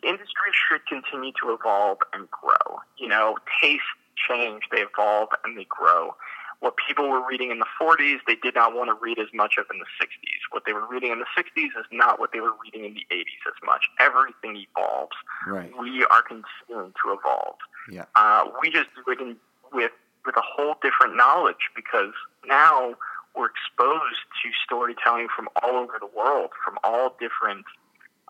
[0.07, 2.81] industry should continue to evolve and grow.
[2.99, 3.85] You know, tastes
[4.29, 6.15] change, they evolve and they grow
[6.61, 9.55] what people were reading in the 40s, they did not want to read as much
[9.59, 10.41] of in the 60s.
[10.51, 13.07] What they were reading in the 60s is not what they were reading in the
[13.11, 13.85] 80s as much.
[13.99, 15.17] Everything evolves.
[15.47, 15.73] Right.
[15.79, 17.57] We are continuing to evolve.
[17.91, 18.05] Yeah.
[18.15, 19.37] Uh, we just do it in,
[19.73, 19.93] with
[20.27, 22.13] with a whole different knowledge because
[22.47, 22.95] now
[23.35, 27.65] we're exposed to storytelling from all over the world, from all different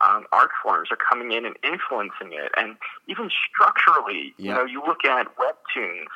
[0.00, 2.76] um, art forms are coming in and influencing it, and
[3.08, 4.52] even structurally, yeah.
[4.52, 6.14] you know, you look at webtoons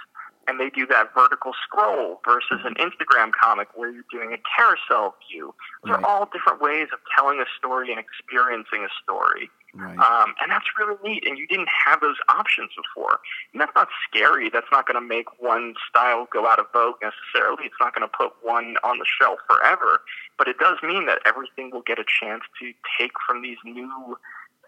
[0.48, 5.14] and they do that vertical scroll versus an Instagram comic where you're doing a carousel
[5.30, 5.54] view.
[5.82, 6.04] Those Right.
[6.04, 9.50] are all different ways of telling a story and experiencing a story.
[9.76, 9.98] Right.
[9.98, 11.26] Um, and that's really neat.
[11.26, 13.18] And you didn't have those options before.
[13.52, 14.48] And that's not scary.
[14.48, 17.64] That's not going to make one style go out of vogue necessarily.
[17.66, 20.02] It's not going to put one on the shelf forever.
[20.38, 24.16] But it does mean that everything will get a chance to take from these new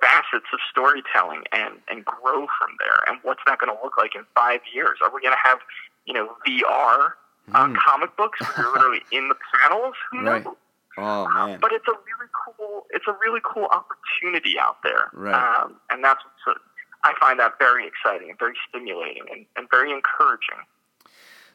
[0.01, 3.01] facets of storytelling and, and grow from there.
[3.07, 4.99] And what's that going to look like in five years?
[5.03, 5.59] Are we going to have,
[6.05, 7.13] you know, VR
[7.55, 7.77] uh, Mm.
[7.77, 9.95] comic books where you're literally in the panels?
[10.11, 10.45] Who Right.
[10.45, 10.55] knows?
[10.99, 11.59] oh man.
[11.61, 12.87] But it's a really cool.
[12.91, 15.35] It's a really cool opportunity out there, Right.
[15.35, 16.59] um, and that's what's,
[17.05, 20.59] I find that very exciting and very stimulating and, and very encouraging.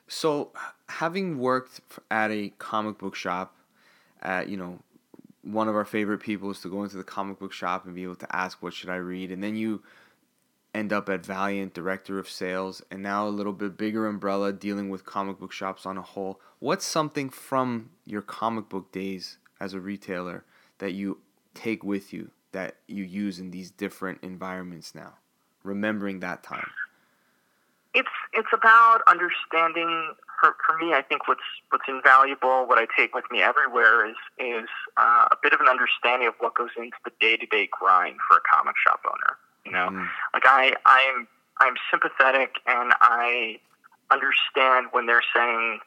[0.07, 0.51] So,
[0.89, 3.55] having worked at a comic book shop,
[4.21, 4.79] at you know,
[5.43, 8.03] one of our favorite people is to go into the comic book shop and be
[8.03, 9.81] able to ask, "What should I read?" And then you
[10.73, 14.89] end up at Valiant, director of sales, and now a little bit bigger umbrella dealing
[14.89, 16.39] with comic book shops on a whole.
[16.59, 20.45] What's something from your comic book days as a retailer
[20.77, 21.19] that you
[21.53, 25.17] take with you that you use in these different environments now?
[25.63, 26.71] Remembering that time.
[27.93, 30.13] It's it's about understanding.
[30.39, 34.15] For, for me, I think what's what's invaluable, what I take with me everywhere, is
[34.39, 37.69] is uh, a bit of an understanding of what goes into the day to day
[37.71, 39.37] grind for a comic shop owner.
[39.65, 41.27] You know, Mm, like I I'm
[41.59, 43.59] I'm sympathetic and I
[44.09, 45.79] understand when they're saying,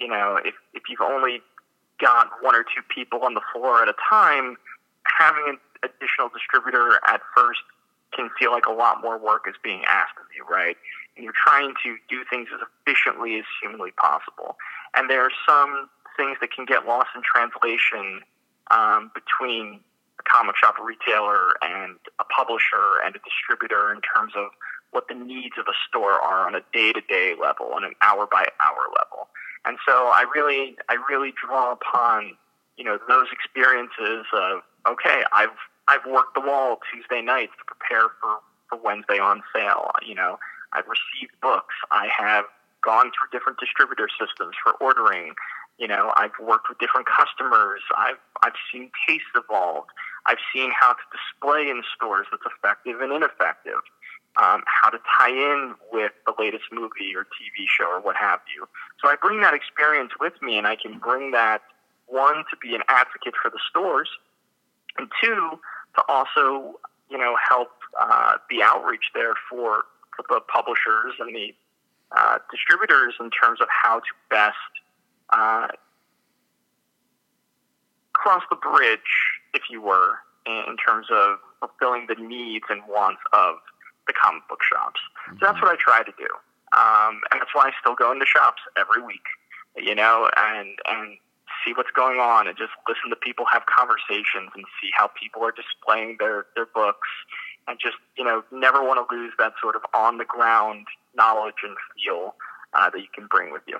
[0.00, 1.42] you know, if if you've only
[2.00, 4.56] got one or two people on the floor at a time,
[5.04, 7.60] having an additional distributor at first
[8.12, 10.76] can feel like a lot more work is being asked of you, right?
[11.20, 14.56] And you're trying to do things as efficiently as humanly possible.
[14.94, 18.22] And there are some things that can get lost in translation
[18.70, 19.80] um, between
[20.18, 24.48] a comic shop retailer and a publisher and a distributor in terms of
[24.92, 29.28] what the needs of a store are on a day-to-day level, on an hour-by-hour level.
[29.66, 32.32] And so I really, I really draw upon,
[32.78, 35.50] you know, those experiences of, okay, I've,
[35.86, 38.38] I've worked the wall Tuesday nights to prepare for,
[38.70, 39.90] for Wednesday on sale.
[40.00, 40.38] You know,
[40.72, 41.74] I've received books.
[41.90, 42.44] I have
[42.82, 45.34] gone through different distributor systems for ordering.
[45.78, 47.80] You know, I've worked with different customers.
[47.96, 49.84] I've, I've seen tastes evolve.
[50.26, 53.80] I've seen how to display in stores that's effective and ineffective.
[54.36, 58.38] Um, how to tie in with the latest movie or TV show or what have
[58.54, 58.68] you.
[59.02, 61.62] So I bring that experience with me, and I can bring that
[62.06, 64.08] one to be an advocate for the stores,
[64.98, 65.58] and two
[65.96, 66.78] to also
[67.10, 69.84] you know help uh, the outreach there for
[70.28, 71.54] the publishers and the
[72.16, 74.56] uh, distributors in terms of how to best
[75.30, 75.68] uh,
[78.12, 79.00] cross the bridge,
[79.54, 80.14] if you were,
[80.46, 83.56] in, terms of fulfilling the needs and wants of
[84.06, 85.00] the comic book shops.
[85.38, 86.28] So that's what I try to do,
[86.76, 89.24] um, and that's why I still go into shops every week,
[89.76, 91.18] you know, and and
[91.64, 95.44] see what's going on and just listen to people have conversations and see how people
[95.44, 97.08] are displaying their their books,
[97.68, 101.54] and just you know never want to lose that sort of on the ground knowledge
[101.62, 102.34] and feel
[102.74, 103.78] uh, that you can bring with you.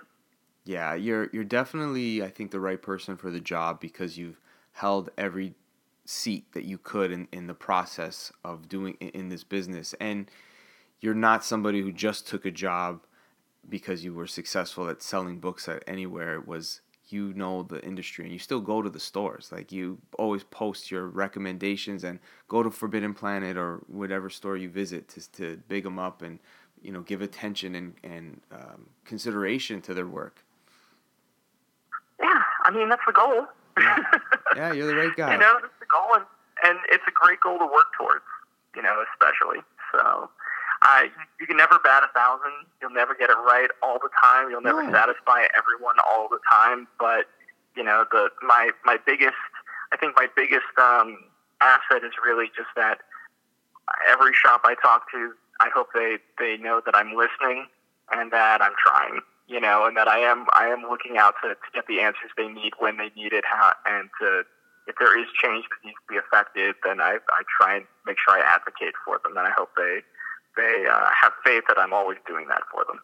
[0.65, 4.41] Yeah, you're you're definitely I think the right person for the job because you've
[4.73, 5.55] held every
[6.05, 10.29] seat that you could in, in the process of doing in, this business and
[11.01, 13.05] you're not somebody who just took a job
[13.69, 16.81] because you were successful at selling books at anywhere it was
[17.13, 20.91] you know the industry and you still go to the stores like you always post
[20.91, 22.19] your recommendations and
[22.49, 26.39] go to forbidden planet or whatever store you visit to, to big them up and
[26.83, 30.45] you know give attention and, and um, consideration to their work
[32.21, 33.47] Yeah, I mean that's the goal.
[34.57, 36.25] yeah you're the right guy You know, that's the goal, and,
[36.65, 38.25] and it's a great goal to work towards.
[38.77, 40.31] You know, especially so.
[40.83, 42.53] I you can never bat a thousand.
[42.81, 44.51] You'll never get it right all the time.
[44.51, 44.93] You'll never No.
[44.93, 46.89] satisfy everyone all the time.
[46.99, 47.27] But
[47.77, 49.37] you know, the my my biggest,
[49.93, 51.19] I think my biggest um,
[51.61, 52.99] asset is really just that
[54.09, 57.67] every shop I talk to, I hope they they know that I'm listening
[58.13, 59.21] and that I'm trying.
[59.49, 62.31] You know, and that I am I am looking out to, to get the answers
[62.37, 64.45] they need when they need it, how, and to
[64.87, 68.17] if there is change that needs to be affected, then I, I try and make
[68.19, 70.01] sure I advocate for them, and I hope they
[70.57, 73.01] they uh, have faith that I'm always doing that for them.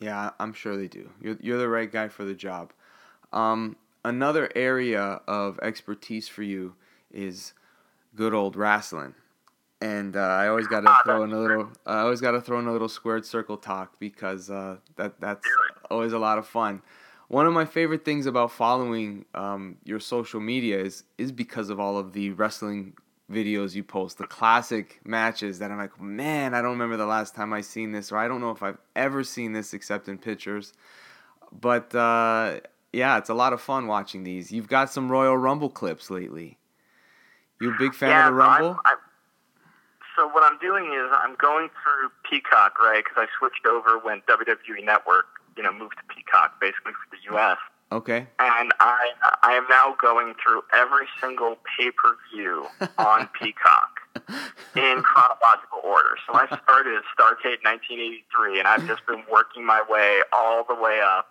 [0.00, 1.10] Yeah, I'm sure they do.
[1.20, 2.72] You're, you're the right guy for the job.
[3.32, 6.74] Um, another area of expertise for you
[7.12, 7.52] is
[8.14, 9.14] good old wrestling.
[9.80, 11.68] And uh, I always got to Ah, throw in a little.
[11.84, 15.46] I always got to throw in a little squared circle talk because uh, that that's
[15.90, 16.80] always a lot of fun.
[17.28, 21.78] One of my favorite things about following um, your social media is is because of
[21.80, 22.94] all of the wrestling
[23.34, 27.34] videos you post, the classic matches that I'm like, man, I don't remember the last
[27.34, 30.18] time I seen this, or I don't know if I've ever seen this except in
[30.18, 30.72] pictures.
[31.52, 32.60] But uh,
[32.92, 34.52] yeah, it's a lot of fun watching these.
[34.52, 36.58] You've got some Royal Rumble clips lately.
[37.60, 38.70] You a big fan yeah, of the Rumble?
[38.70, 38.98] I'm, I'm,
[40.16, 43.02] so what I'm doing is I'm going through Peacock, right?
[43.04, 47.34] Because I switched over when WWE Network, you know, moved to Peacock, basically for the
[47.34, 47.58] U.S.
[47.94, 48.26] Okay.
[48.40, 49.10] And I
[49.42, 52.66] I am now going through every single pay per view
[52.98, 54.00] on Peacock
[54.74, 56.16] in chronological order.
[56.26, 60.74] So I started at Starcade 1983, and I've just been working my way all the
[60.74, 61.28] way up.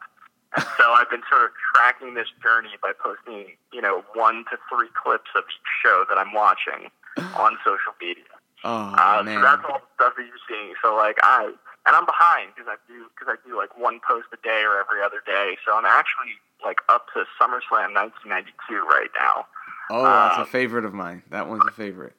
[0.55, 4.57] And so I've been sort of tracking this journey by posting, you know, one to
[4.71, 6.87] three clips of each show that I'm watching
[7.35, 8.23] on social media.
[8.63, 9.35] Oh Uh, man.
[9.35, 10.73] so that's all the stuff that you're seeing.
[10.81, 11.51] So like I
[11.85, 14.79] and I'm behind because I do because I do like one post a day or
[14.79, 15.57] every other day.
[15.65, 19.45] So I'm actually like up to SummerSlam 1992 right now.
[19.91, 21.23] oh, that's a um, favorite of mine.
[21.29, 22.13] That one's a favorite.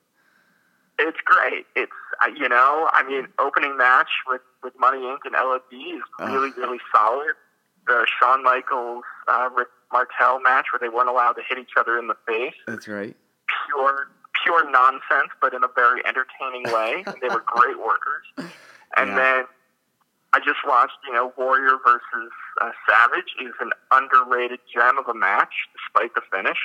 [0.99, 1.67] It's great.
[1.75, 1.93] It's
[2.37, 5.25] you know I mean opening match with with Money Inc.
[5.25, 7.35] and LOD is really really solid.
[7.87, 11.99] The Shawn Michaels uh, Rick Martel match where they weren't allowed to hit each other
[11.99, 12.55] in the face.
[12.67, 13.17] That's right.
[13.67, 14.09] pure
[14.45, 17.03] pure nonsense, but in a very entertaining way.
[17.23, 18.53] they were great workers.
[18.97, 19.15] And Yeah.
[19.17, 19.45] then
[20.33, 25.15] I just watched, you know, Warrior versus uh, Savage is an underrated gem of a
[25.15, 26.59] match, despite the finish.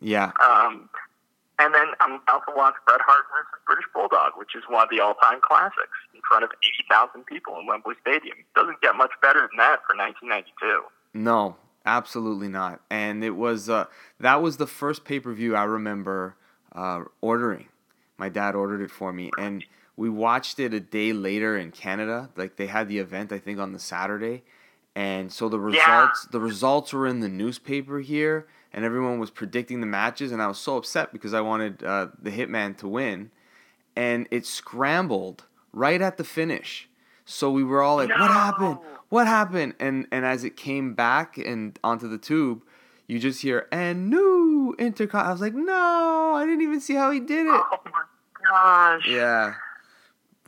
[0.00, 0.32] Yeah.
[0.40, 0.88] Um,
[1.58, 4.90] and then I'm about to watch Bret Hart versus British Bulldog, which is one of
[4.90, 8.36] the all-time classics in front of 80,000 people in Wembley Stadium.
[8.54, 10.84] Doesn't get much better than that for 1992.
[11.14, 12.80] No, absolutely not.
[12.90, 13.86] And it was uh,
[14.20, 16.36] that was the first pay per view I remember
[16.74, 17.68] uh, ordering.
[18.18, 19.64] My dad ordered it for me, and
[19.96, 22.30] we watched it a day later in Canada.
[22.36, 24.42] Like they had the event, I think, on the Saturday,
[24.94, 25.64] and so the Yeah.
[25.64, 30.42] results the results were in the newspaper here, and everyone was predicting the matches, and
[30.42, 33.30] I was so upset because I wanted uh, the Hitman to win,
[33.94, 36.88] and it scrambled right at the finish.
[37.24, 38.78] So we were all like, "What happened?
[39.08, 42.62] What happened?" And and as it came back and onto the tube,
[43.08, 45.26] you just hear and new intercom.
[45.26, 48.02] I was like, "No, I didn't even see how he did it." Oh my
[48.48, 49.08] gosh.
[49.08, 49.54] Yeah,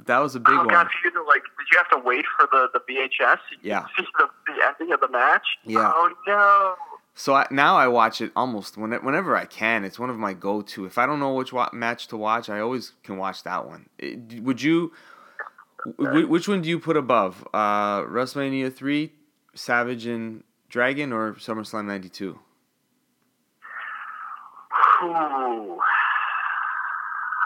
[0.09, 0.69] that was a big oh one.
[0.69, 3.39] gosh, you to, like, did you have to wait for the, the VHS?
[3.63, 3.85] Yeah.
[3.97, 5.47] See the, the ending of the match?
[5.65, 5.91] Yeah.
[5.95, 6.75] Oh no.
[7.15, 9.85] So I, now I watch it almost when, whenever I can.
[9.85, 10.85] It's one of my go-to.
[10.85, 13.89] If I don't know which wa- match to watch, I always can watch that one.
[13.99, 14.93] It- would you?
[15.97, 17.47] wh- Which one do you put above?
[17.55, 19.13] Uh, WrestleMania three,
[19.55, 22.39] Savage and Dragon, or SummerSlam '92?
[25.05, 25.79] Ooh.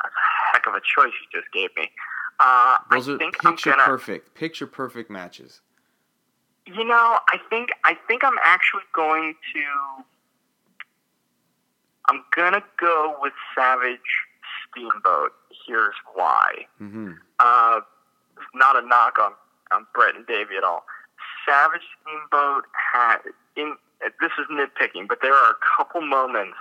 [0.03, 1.91] That's a heck of a choice you just gave me.
[2.45, 3.85] Uh, Those I are think picture gonna.
[3.85, 5.61] perfect, picture perfect matches.
[6.67, 10.05] You know, I think I think I'm actually going to.
[12.09, 14.01] I'm gonna go with Savage
[14.69, 15.33] Steamboat.
[15.67, 16.67] Here's why.
[16.79, 17.81] hmm Uh,
[18.55, 19.33] not a knock on
[19.73, 20.85] on Bret and Davey at all.
[21.47, 23.19] Savage Steamboat had
[23.57, 23.77] in
[24.21, 26.57] this is nitpicking, but there are a couple moments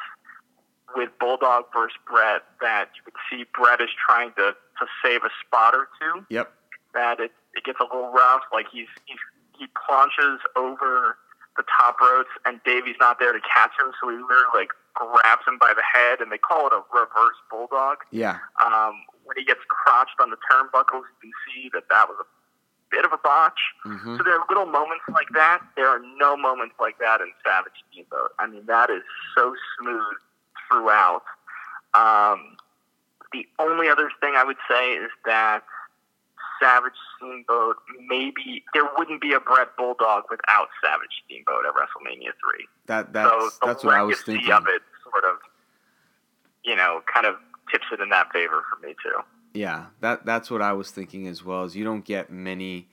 [0.96, 5.30] with Bulldog versus Bret that you could see Bret is trying to to save a
[5.46, 6.26] spot or two.
[6.30, 6.52] Yep.
[6.94, 8.42] That it it gets a little rough.
[8.52, 9.22] Like he's he's
[9.58, 11.18] he planches over
[11.58, 15.48] the top ropes, and Davey's not there to catch him, so he literally like grabs
[15.48, 17.98] him by the head, and they call it a reverse bulldog.
[18.12, 18.40] Yeah.
[18.64, 22.26] Um, when he gets crotched on the turnbuckles, you can see that that was a
[22.90, 23.60] bit of a botch.
[23.84, 25.62] hmm So there are little moments like that.
[25.76, 28.32] There are no moments like that in Savage Steamboat.
[28.40, 29.04] I mean, that is
[29.36, 30.18] so smooth
[30.68, 31.24] throughout.
[31.94, 32.58] Um,
[33.34, 35.64] the only other thing I would say is that
[36.62, 42.68] Savage Steamboat maybe there wouldn't be a Bret Bulldog without Savage Steamboat at WrestleMania three.
[42.86, 44.52] That so that's the that's what I was thinking.
[44.52, 45.38] of it sort of,
[46.64, 47.36] you know, kind of
[47.72, 49.20] tips it in that favor for me too.
[49.54, 51.64] Yeah, that that's what I was thinking as well.
[51.64, 52.90] Is you don't get many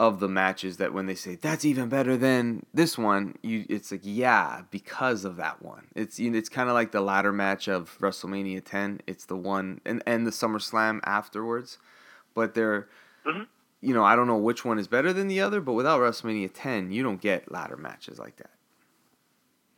[0.00, 3.92] of the matches that when they say that's even better than this one, you it's
[3.92, 5.86] like yeah because of that one.
[5.94, 9.02] It's you know, it's kind of like the ladder match of WrestleMania 10.
[9.06, 11.78] It's the one and and the SummerSlam afterwards,
[12.34, 12.88] but they're
[13.26, 13.46] Mhm.
[13.80, 16.50] you know I don't know which one is better than the other, but without WrestleMania
[16.52, 18.50] 10, you don't get ladder matches like that.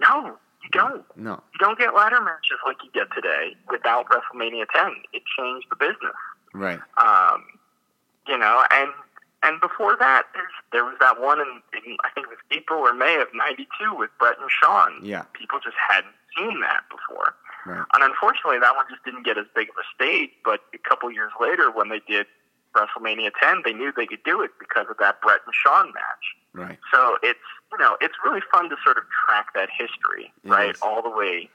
[0.00, 1.05] No, you don't.
[1.16, 1.42] No.
[1.53, 4.92] You don't get ladder matches like you get today without WrestleMania 10.
[5.12, 6.16] It changed the business.
[6.53, 6.80] Right.
[6.97, 7.45] Um,
[8.26, 8.91] you know, and
[9.45, 12.80] and before that, there's, there was that one in, in I think it was April
[12.80, 14.99] or May of '92 with Bret and Shawn.
[15.03, 15.24] Yeah.
[15.34, 17.34] People just hadn't seen that before,
[17.66, 17.84] Right.
[17.95, 20.30] and unfortunately, that one just didn't get as big of a stage.
[20.45, 22.26] But a couple years later, when they did
[22.74, 26.24] WrestleMania 10, they knew they could do it because of that Bret and Shawn match.
[26.53, 26.78] Right.
[26.92, 27.38] So it's
[27.72, 30.80] you know it's really fun to sort of track that history, It right, is.
[30.82, 31.49] all the way,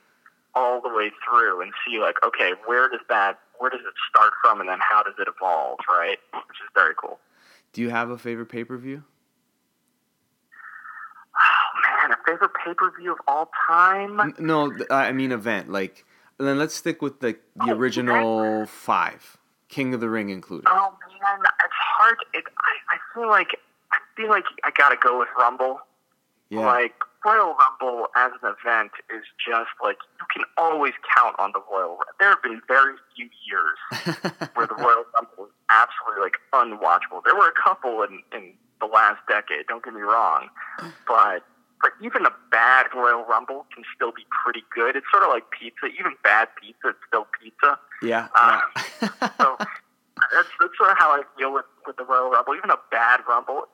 [0.56, 4.32] all the way through and see like, okay, where does that where does it start
[4.42, 6.18] from and then how does it evolve, right?
[6.34, 7.20] Which is very cool.
[7.74, 9.04] Do you have a favorite pay per view?
[11.40, 14.34] Oh man, a favorite pay per view of all time?
[14.40, 15.70] No, I mean event.
[15.70, 16.06] Like,
[16.38, 18.72] then let's stick with the the Oh, original okay.
[18.72, 20.68] five, King of the Ring included.
[20.70, 22.18] Oh man, it's hard.
[22.34, 23.52] It, I, I feel like
[23.92, 25.80] I feel like I gotta go with Rumble.
[26.50, 26.96] Yeah, Like
[27.26, 32.00] Royal Rumble as an event is just like you can always count on the Royal.
[32.00, 32.16] Rumble.
[32.20, 33.78] There have been very few years
[34.54, 37.24] where the Royal Rumble was absolutely like unwatchable.
[37.26, 39.68] There were a couple in in the last decade.
[39.68, 40.50] Don't get me wrong,
[41.08, 41.44] but
[41.82, 44.96] but even a bad Royal Rumble can still be pretty good.
[44.96, 45.88] It's sort of like pizza.
[46.00, 47.80] Even bad pizza, it's still pizza.
[48.02, 48.62] yeah, uh,
[49.02, 49.10] yeah.
[49.40, 52.56] So that's that's sort of how I feel with with the Royal Rumble.
[52.56, 53.68] Even a bad Rumble,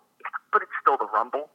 [0.51, 1.49] but it's still the Rumble.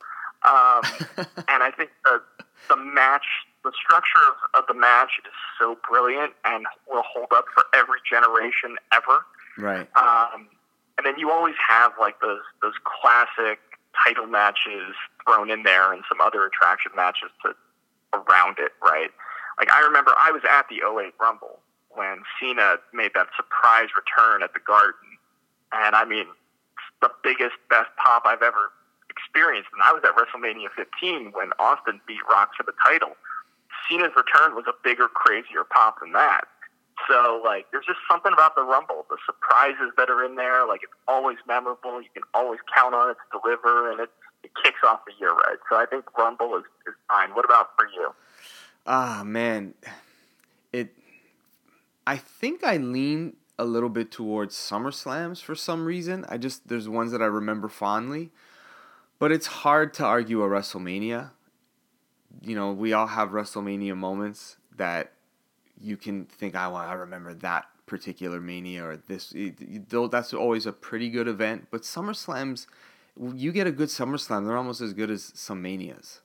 [0.46, 0.82] Um,
[1.48, 2.22] and I think the
[2.68, 3.24] the match,
[3.64, 7.98] the structure of, of the match is so brilliant and will hold up for every
[8.08, 9.24] generation ever.
[9.58, 9.88] right.
[9.96, 10.48] Um,
[10.96, 13.58] and then you always have like those those classic
[14.04, 17.54] title matches thrown in there and some other attraction matches to
[18.12, 19.10] around it, right?
[19.58, 21.60] Like I remember I was at the 08 Rumble
[21.90, 25.18] when Cena made that surprise return at the Garden,
[25.72, 26.26] and I mean
[27.00, 28.70] the biggest best pop I've ever
[29.34, 33.16] And I was at WrestleMania 15 when Austin beat Rock for the title.
[33.88, 36.44] Cena's return was a bigger, crazier pop than that.
[37.08, 40.66] So like, there's just something about the Rumble, the surprises that are in there.
[40.66, 42.02] Like, it's always memorable.
[42.02, 44.10] You can always count on it to deliver, and it
[44.42, 45.58] it kicks off the year right.
[45.68, 47.30] So I think Rumble is is fine.
[47.34, 48.14] What about for you?
[48.86, 49.74] Ah man,
[50.72, 50.94] it.
[52.06, 56.24] I think I lean a little bit towards SummerSlams for some reason.
[56.28, 58.30] I just there's ones that I remember fondly,
[59.20, 61.30] but it's hard to argue a WrestleMania.
[62.42, 65.12] You know, we all have WrestleMania moments that
[65.80, 69.32] you can think, I want, I remember that particular mania or this.
[69.88, 72.66] though That's always a pretty good event, but SummerSlams,
[73.34, 76.20] you get a good SummerSlam, they're almost as good as some manias.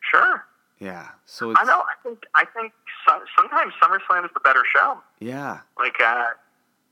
[0.00, 0.44] Sure.
[0.78, 1.80] Yeah, so it's I know.
[1.80, 2.72] I think I think
[3.06, 5.00] some, sometimes SummerSlam is the better show.
[5.18, 5.60] yeah.
[5.76, 6.26] Like uh,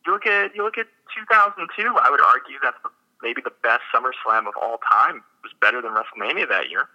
[0.04, 1.94] you look at you look at 2002.
[2.02, 2.90] I would argue that's the,
[3.22, 5.16] maybe the best SummerSlam of all time.
[5.16, 6.88] It was better than WrestleMania that year.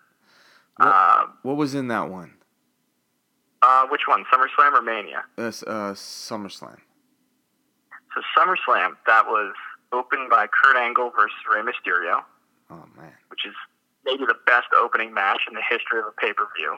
[0.77, 2.37] What- Um, What was in that one?
[3.61, 5.23] uh, which one, SummerSlam or Mania?
[5.37, 6.79] Uh, s- uh, SummerSlam.
[8.15, 9.53] So SummerSlam that was
[9.91, 12.23] opened by Kurt Angle versus Rey Mysterio,
[12.69, 13.15] Oh man.
[13.29, 13.55] which is
[14.03, 16.77] maybe the best opening match in the history of a pay per view.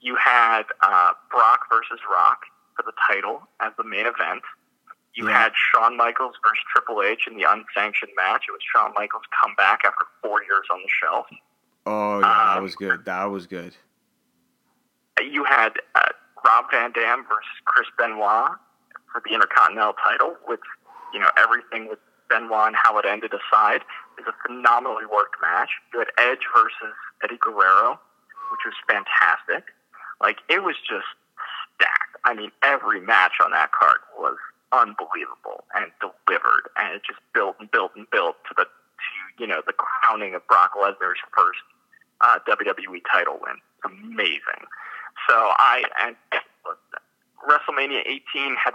[0.00, 2.44] You had uh, Brock versus Rock
[2.76, 4.42] for the title as the main event.
[5.14, 5.38] You Yeah.
[5.42, 8.44] had Shawn Michaels versus Triple H in the unsanctioned match.
[8.48, 11.26] It was Shawn Michaels' comeback after four years on the shelf.
[11.86, 13.04] Oh yeah, that Um, was good.
[13.04, 13.74] That was good.
[15.20, 16.08] You had uh,
[16.44, 18.52] Rob Van Dam versus Chris Benoit
[19.12, 20.60] for the Intercontinental title, which,
[21.12, 21.98] you know, everything with
[22.28, 23.82] Benoit and how it ended aside
[24.18, 25.70] is a phenomenally worked match.
[25.92, 28.00] You had Edge versus Eddie Guerrero,
[28.50, 29.74] which was fantastic.
[30.20, 31.06] Like, it was just
[31.74, 32.16] stacked.
[32.24, 34.36] I mean, every match on that card was
[34.72, 39.46] unbelievable and delivered, and it just built and built and built to the, to, you
[39.46, 41.60] know, the crowning of Brock Lesnar's first
[42.20, 43.56] uh, WWE title win.
[43.84, 44.66] Amazing.
[45.28, 46.16] So I and
[47.48, 48.74] WrestleMania 18 had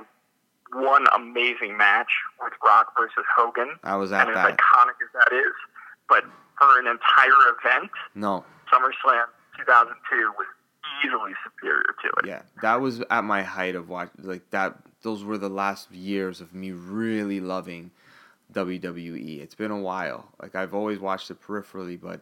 [0.73, 2.09] one amazing match
[2.41, 4.57] with Rock versus Hogan, I was at and as that.
[4.57, 5.53] iconic as that is,
[6.09, 6.23] but
[6.59, 8.43] for an entire event, No,
[8.73, 9.25] SummerSlam
[9.57, 10.47] 2002 was
[11.05, 12.27] easily superior to it.
[12.27, 14.09] yeah, that was at my height of watch.
[14.21, 14.75] Like that,
[15.05, 17.91] those were the last years of me really loving
[18.53, 19.39] WWE.
[19.41, 20.27] It's been a while.
[20.41, 22.21] Like I've always watched it peripherally, but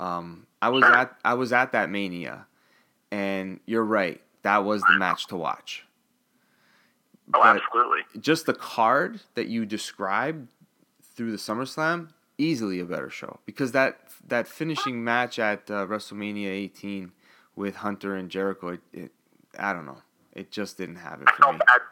[0.00, 2.46] um, I was at I was at that Mania,
[3.10, 4.20] and you're right.
[4.42, 5.84] That was the match to watch.
[7.34, 8.00] Oh, But- absolutely.
[8.20, 10.48] just the card that you described
[11.14, 12.08] through the SummerSlam,
[12.38, 17.12] easily a better show because that that finishing match at uh, WrestleMania 18
[17.54, 19.12] with Hunter and Jericho, it, it
[19.58, 19.98] I don't know,
[20.32, 21.58] it just didn't have it for me.
[21.58, 21.82] bad I felt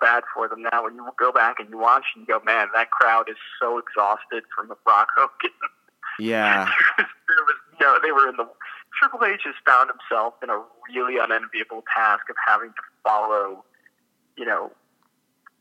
[0.00, 0.84] bad for them now.
[0.84, 3.78] When you go back and you watch and you go, man, that crowd is so
[3.78, 5.50] exhausted from the Brock Hogan.
[6.20, 6.66] Yeah,
[6.98, 8.48] there was no, they were in the.
[8.98, 10.60] Triple H has found himself in a
[10.92, 13.64] really unenviable task of having to follow,
[14.36, 14.72] you know,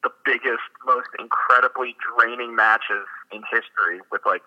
[0.02, 4.02] the biggest, most incredibly draining matches in history.
[4.12, 4.42] With like,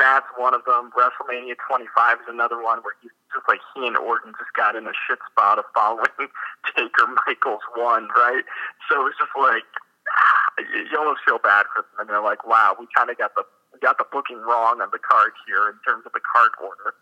[0.00, 0.90] that's one of them.
[0.96, 4.86] WrestleMania 25 is another one where he's just like he and Orton just got in
[4.88, 6.08] a shit spot of following
[6.74, 8.42] Taker Michaels one, right?
[8.90, 9.62] So it's just like
[10.58, 13.34] you you almost feel bad for them, and they're like, "Wow, we kind of got
[13.36, 16.50] the we got the booking wrong on the card here in terms of the card
[16.64, 16.94] order."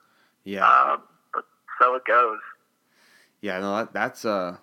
[0.45, 1.45] yeah, Um, but
[1.81, 2.39] so it goes.
[3.41, 4.59] Yeah, no, that, that's a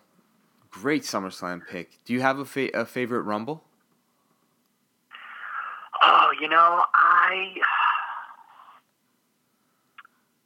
[0.69, 1.99] great SummerSlam pick.
[2.03, 3.63] Do you have a, fa- a favorite Rumble?
[6.03, 7.53] Oh, you know, I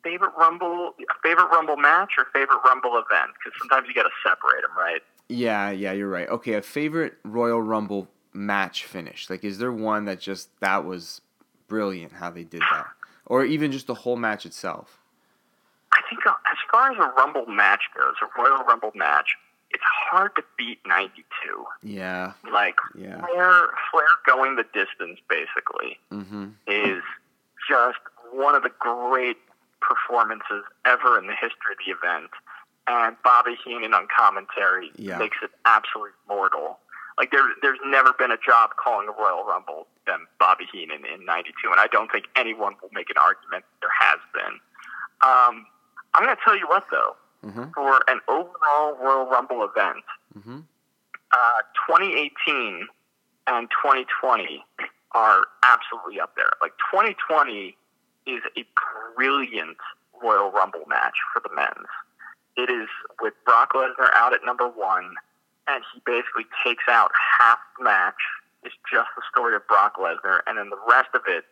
[0.09, 0.93] favorite Rumble,
[1.23, 3.31] favorite Rumble match or favorite Rumble event?
[3.37, 5.01] Because sometimes you got to separate them, right?
[5.27, 6.27] Yeah, yeah, you're right.
[6.29, 9.29] Okay, a favorite Royal Rumble match finish.
[9.29, 11.21] Like, is there one that just that was
[11.67, 12.87] brilliant how they did that,
[13.27, 14.99] or even just the whole match itself?
[15.91, 19.35] I think uh, as far as a Rumble match goes, a Royal Rumble match,
[19.71, 21.23] it's hard to beat '92.
[21.83, 23.23] Yeah, Like yeah.
[23.25, 26.45] Flair, Flair going the distance basically Mm-hmm.
[26.67, 27.03] is
[27.69, 27.99] just
[28.31, 29.37] one of the great
[29.81, 32.31] performances ever in the history of the event.
[32.87, 35.17] And Bobby Heenan on commentary Yeah.
[35.19, 36.79] makes it absolutely mortal.
[37.17, 41.25] Like there, there's never been a job calling a Royal Rumble than Bobby Heenan in
[41.25, 44.53] '92, and I don't think anyone will make an argument there has been.
[45.21, 45.65] Um,
[46.13, 47.15] I'm going to tell you what though,
[47.45, 47.71] Mm-hmm.
[47.73, 50.03] for an overall Royal Rumble event,
[50.37, 50.59] Mm-hmm.
[51.31, 52.87] uh, 2018
[53.47, 54.63] and 2020
[55.11, 56.51] are absolutely up there.
[56.61, 57.75] Like 2020
[58.29, 58.65] is a
[59.15, 59.77] brilliant
[60.21, 61.89] Royal Rumble match for the men's.
[62.57, 62.89] It is
[63.21, 65.15] with Brock Lesnar out at number one,
[65.67, 68.19] and he basically takes out half the match.
[68.63, 71.45] It's just the story of Brock Lesnar, and then the rest of it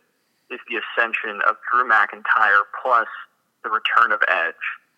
[0.49, 3.07] is the ascension of Drew McIntyre plus
[3.63, 4.55] the return of Edge.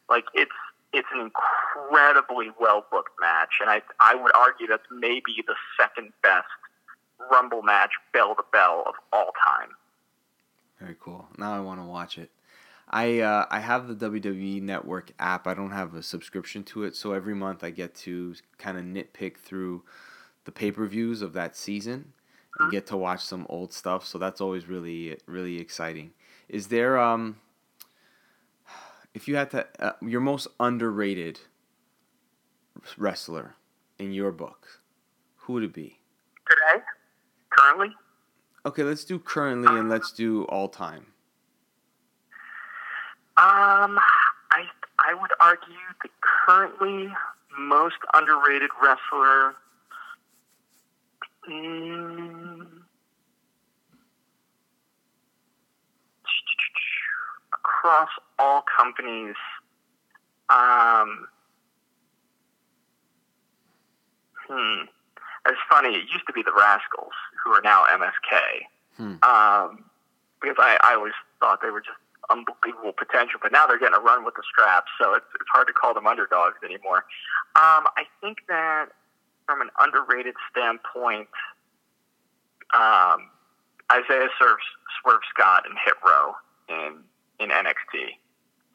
[0.10, 0.52] Like it's
[0.92, 6.12] it's an incredibly well booked match, and I I would argue that's maybe the second
[6.24, 6.48] best
[7.32, 9.70] Rumble match, bell to bell, of all time.
[10.80, 11.28] Very cool.
[11.38, 12.32] Now I want to watch it.
[12.90, 15.46] I uh, I have the WWE Network app.
[15.46, 18.84] I don't have a subscription to it, so every month I get to kind of
[18.84, 19.84] nitpick through
[20.46, 22.14] the pay per views of that season
[22.60, 24.06] and get to watch some old stuff.
[24.06, 26.12] So that's always really really exciting.
[26.48, 27.38] Is there um
[29.14, 31.40] if you had to uh, your most underrated
[32.98, 33.56] wrestler
[34.00, 34.82] in your book,
[35.36, 36.00] who would it be?
[36.50, 36.84] Today,
[37.50, 37.90] currently,
[38.70, 41.08] Okay, let's do currently and let's do all time.
[43.36, 43.98] um,
[44.52, 44.66] I
[45.00, 47.12] I would argue the currently
[47.58, 49.56] most underrated wrestler.
[51.50, 52.68] Mm,
[57.52, 59.34] across all companies,
[60.52, 61.28] um,
[64.48, 64.82] hmm,
[65.48, 65.90] it's funny.
[65.90, 67.14] It used to be the Rascals,
[67.44, 68.68] who are now MSK.
[68.98, 69.16] Hmm.
[69.24, 69.86] Um,
[70.42, 71.98] because I, I always thought they were just
[72.30, 75.68] unbelievable potential, but now they're getting a run with the straps, so it's, it's hard
[75.68, 77.06] to call them underdogs anymore.
[77.56, 78.88] Um, I think that
[79.48, 81.28] from an underrated standpoint,
[82.74, 83.30] um,
[83.92, 84.64] Isaiah serves
[85.02, 86.36] Swerve Scott and Hit Row
[86.70, 87.04] in
[87.40, 88.20] in NXT.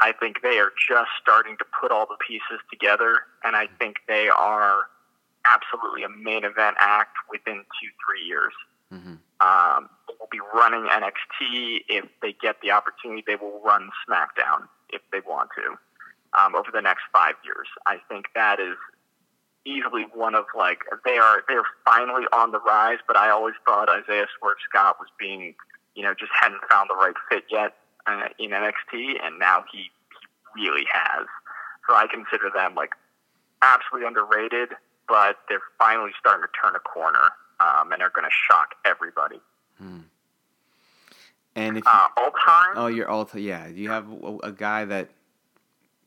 [0.01, 3.99] I think they are just starting to put all the pieces together, and I think
[4.09, 4.87] they are
[5.47, 8.53] absolutely a main event act within two three years.
[8.93, 9.15] Mm-hmm.
[9.41, 13.25] Um, they will be running NXT if they get the opportunity.
[13.27, 15.77] They will run SmackDown if they want to
[16.39, 17.69] um, over the next five years.
[17.87, 18.77] I think that is
[19.67, 22.99] easily one of like they are they are finally on the rise.
[23.07, 25.55] But I always thought Isaiah Swerve Scott was being
[25.95, 27.75] you know just hadn't found the right fit yet
[28.07, 29.91] uh, in NXT, and now he,
[30.57, 31.27] he really has.
[31.89, 32.91] So I consider them like
[33.63, 34.71] absolutely underrated,
[35.09, 37.31] but they're finally starting to turn a corner
[37.61, 39.41] um, and are going to shock everybody.
[39.79, 40.01] Hmm.
[41.57, 43.43] And if you, Uh, all time, oh, you're all time.
[43.43, 45.09] yeah, you have a, a guy that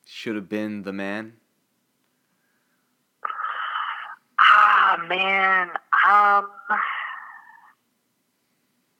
[0.05, 1.33] should have been the man.
[4.39, 5.69] ah man,
[6.07, 6.49] um,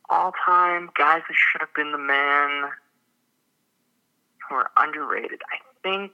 [0.10, 2.72] all time guys that should have been the man
[4.48, 5.41] who are underrated.
[5.52, 6.14] I think,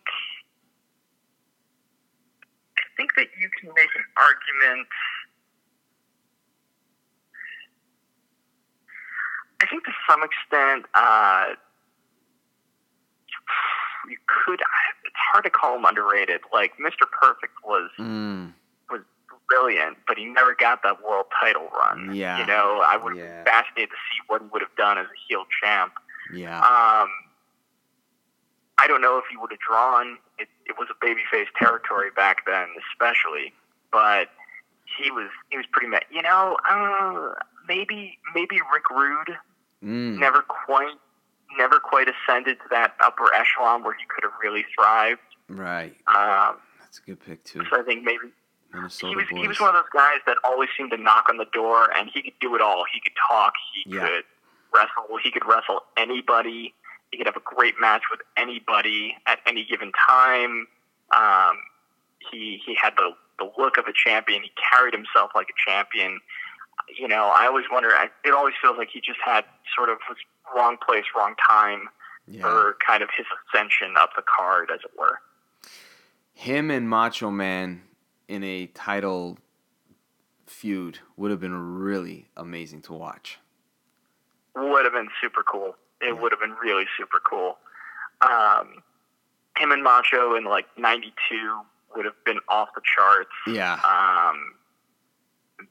[2.98, 4.88] think that you can make an argument.
[9.62, 11.56] I think to some extent, uh,
[14.10, 14.60] you could.
[14.60, 16.42] It's hard to call him underrated.
[16.54, 17.08] Like Mr.
[17.22, 18.54] Perfect was Mm.
[18.90, 19.02] was
[19.50, 22.14] brilliant, but he never got that world title run.
[22.14, 22.40] Yeah.
[22.40, 23.44] you know, I would Yeah.
[23.44, 25.94] be fascinated to see what he would have done as a heel champ.
[26.32, 26.60] Yeah.
[26.60, 27.10] Um,
[28.84, 30.18] I don't know if he would have drawn.
[30.38, 33.54] It, it was a babyface territory back then, especially,
[33.92, 34.30] but
[34.98, 35.88] he was he was pretty.
[35.88, 37.34] Ma- you know, uh,
[37.68, 39.38] maybe maybe Rick Rude
[39.84, 40.18] Mm.
[40.18, 40.96] never quite
[41.58, 45.20] never quite ascended to that upper echelon where he could have really thrived.
[45.50, 45.94] Right.
[46.08, 47.62] Um, That's a good pick too.
[47.70, 48.32] so I think maybe
[48.74, 49.42] Minnesota he was boys.
[49.42, 52.10] he was one of those guys that always seemed to knock on the door, and
[52.14, 52.86] he could do it all.
[52.94, 54.08] He could talk, he Yeah.
[54.08, 54.24] could
[54.74, 56.74] wrestle, he could wrestle anybody.
[57.14, 60.66] He could have a great match with anybody at any given time.
[61.16, 61.58] Um,
[62.32, 64.42] He he had the the look of a champion.
[64.42, 66.20] He carried himself like a champion.
[66.98, 67.90] You know, I always wonder.
[67.92, 69.46] I, it always feels like he just had
[69.76, 70.18] sort of was
[70.56, 71.88] wrong place, wrong time
[72.28, 72.42] Yeah.
[72.42, 75.20] for kind of his ascension up the card, as it were.
[76.34, 77.84] Him and Macho Man
[78.28, 79.38] in a title
[80.48, 83.38] feud would have been really amazing to watch.
[84.56, 85.76] Would have been super cool.
[86.06, 87.58] It would have been really super cool.
[88.22, 88.84] Um,
[89.58, 91.14] him and Macho in like '92
[91.96, 93.30] would have been off the charts.
[93.48, 93.80] Yeah.
[93.84, 94.56] Um,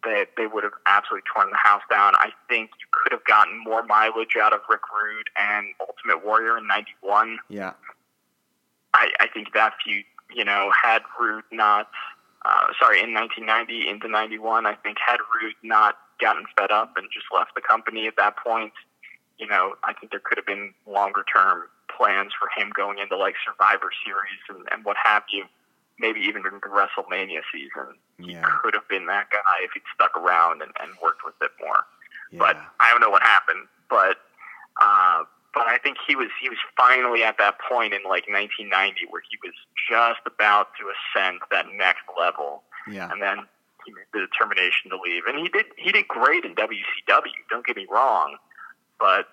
[0.04, 2.14] they they would have absolutely torn the house down.
[2.16, 6.58] I think you could have gotten more mileage out of Rick Rude and Ultimate Warrior
[6.58, 7.38] in '91.
[7.48, 7.72] Yeah.
[8.94, 10.04] I, I think that feud,
[10.34, 11.88] you know, had Rude not,
[12.44, 17.06] uh, sorry, in 1990 into 91, I think had Rude not gotten fed up and
[17.12, 18.72] just left the company at that point,
[19.42, 23.16] you know, I think there could have been longer term plans for him going into
[23.16, 25.44] like Survivor Series and, and what have you.
[25.98, 30.16] Maybe even in the WrestleMania season, he could have been that guy if he'd stuck
[30.16, 31.84] around and, and worked with it more
[32.30, 32.38] Yeah.
[32.38, 33.66] but I don't know what happened.
[33.90, 34.18] But
[34.80, 35.24] uh,
[35.54, 39.22] but I think he was he was finally at that point in like 1990 where
[39.28, 39.52] he was
[39.90, 43.10] just about to ascend that next level, yeah.
[43.12, 43.44] and then
[43.84, 45.24] he made the determination to leave.
[45.26, 47.36] And he did he did great in WCW.
[47.50, 48.36] Don't get me wrong,
[49.02, 49.26] but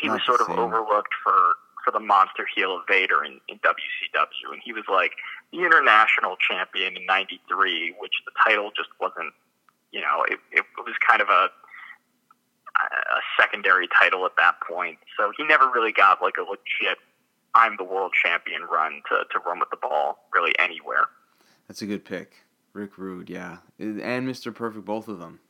[0.00, 0.58] he Not was sort of same.
[0.58, 5.12] overlooked for for the monster heel of Vader in, in WCW, and he was like
[5.52, 9.34] the international champion in '93, which the title just wasn't.
[9.90, 11.50] You know, it, it was kind of a
[12.76, 14.98] a secondary title at that point.
[15.16, 16.98] So he never really got like a legit
[17.56, 21.06] I'm the world champion run to, to run with the ball really anywhere.
[21.66, 22.44] That's a good pick.
[22.74, 23.58] Rick Rude, yeah.
[23.78, 24.54] And Mr.
[24.54, 25.40] Perfect, both of them.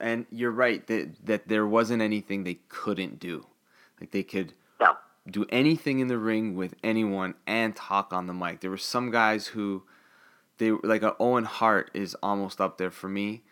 [0.00, 3.46] And you're right that that there wasn't anything they couldn't do.
[4.00, 4.96] Like they could No.
[5.30, 8.60] do anything in the ring with anyone and talk on the mic.
[8.60, 9.82] There were some guys who
[10.58, 13.42] they like a Owen Hart is almost up there for me,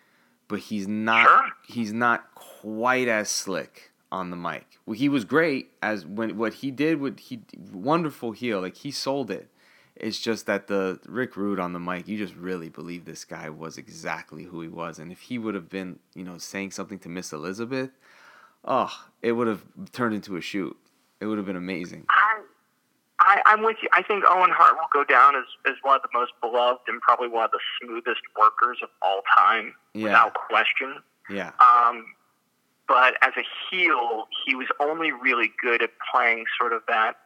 [0.49, 1.53] but he's not Sure.
[1.67, 4.79] he's not quite as slick on the mic.
[4.87, 8.91] Well, he was great as when what he did what he wonderful heel like he
[8.91, 9.51] sold it.
[9.97, 13.51] It's just that the Rick Rude on the mic, you just really believe this guy
[13.51, 16.99] was exactly who he was, and if he would have been, you know, saying something
[17.01, 17.91] to Miss Elizabeth,
[18.65, 18.91] oh,
[19.21, 19.63] it would have
[19.93, 20.77] turned into a shoot.
[21.21, 22.07] It would have been amazing.
[22.09, 22.41] I,
[23.21, 23.89] I, I'm with you.
[23.93, 27.01] I think Owen Hart will go down as, as one of the most beloved and
[27.03, 30.05] probably one of the smoothest workers of all time, Yeah.
[30.05, 30.97] without question.
[31.31, 31.53] Yeah.
[31.61, 32.07] Um,
[32.89, 37.17] but as a heel, he was only really good at playing sort of that.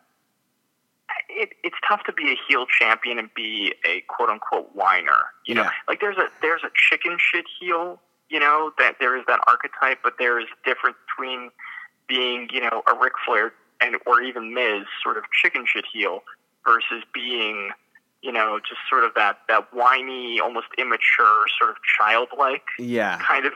[1.39, 5.33] It, it's tough to be a heel champion and be a quote unquote whiner.
[5.45, 8.01] You know, like there's a there's a chicken shit heel.
[8.31, 11.51] You know that there is that archetype, but there is a difference between
[12.09, 16.23] being you know a Ric Flair and or even Miz sort of chicken shit heel
[16.65, 17.71] versus being
[18.23, 23.19] you know just sort of that that whiny, almost immature, sort of childlike Yeah.
[23.19, 23.53] kind of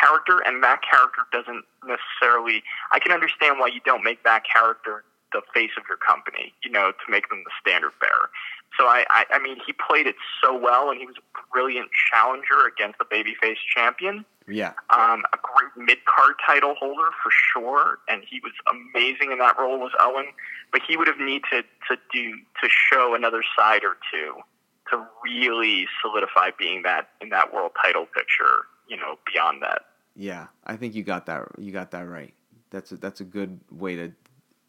[0.00, 2.62] character, and that character doesn't necessarily.
[2.92, 6.70] I can understand why you don't make that character the face of your company, you
[6.70, 8.30] know, to make them the standard bearer.
[8.78, 11.88] So I, I, I mean, he played it so well, and he was a brilliant
[12.10, 14.24] challenger against the babyface champion.
[14.46, 14.72] Yeah.
[14.90, 19.58] Um, a great mid card title holder for sure, and he was amazing in that
[19.58, 20.26] role was Owen.
[20.72, 24.34] But he would have need to to do to show another side or two
[24.90, 28.66] to really solidify being that in that world title picture.
[28.88, 29.82] You know, beyond that.
[30.16, 30.48] Yeah.
[30.66, 32.34] I think you got that you got that right.
[32.70, 34.12] That's a, that's a good way to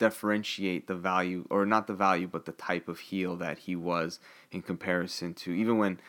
[0.01, 4.19] differentiate the value or not the value but the type of heel that he was
[4.51, 5.99] in comparison to even when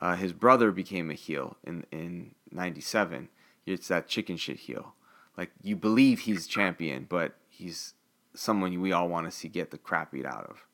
[0.00, 3.28] uh, his brother became a heel in in 97
[3.66, 4.94] it's that chicken shit heel
[5.36, 7.92] like you believe he's champion but he's
[8.34, 10.64] someone we all want to see get the crap beat out of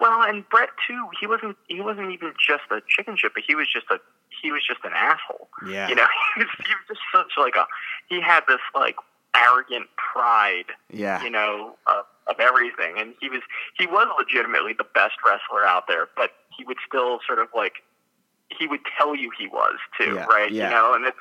[0.00, 1.06] Well, and Bret too.
[1.20, 1.56] He wasn't.
[1.68, 3.98] He wasn't even just a chicken shit, but he was just a.
[4.42, 5.48] He was just an asshole.
[5.68, 7.66] yeah You know, he was, he was just such like a.
[8.08, 8.96] He had this like
[9.36, 12.94] arrogant pride yeah you know, of, of everything.
[12.98, 13.40] And he was
[13.78, 17.74] he was legitimately the best wrestler out there, but he would still sort of like
[18.58, 20.50] he would tell you he was too, Yeah, right?
[20.52, 20.68] yeah.
[20.68, 21.18] You know, and it's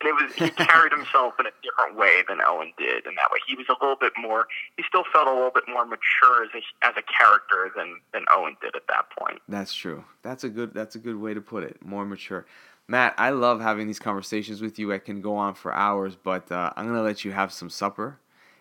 [0.00, 3.30] and it was he carried himself in a different way than Owen did in that
[3.30, 3.38] way.
[3.46, 6.50] He was a little bit more he still felt a little bit more mature as
[6.54, 9.40] a as a character than than Owen did at that point.
[9.48, 10.04] That's true.
[10.22, 10.74] That's a good.
[10.74, 11.84] That's a good way to put it.
[11.84, 12.46] More mature.
[12.92, 14.92] Matt, I love having these conversations with you.
[14.92, 18.18] I can go on for hours, but uh, I'm gonna let you have some supper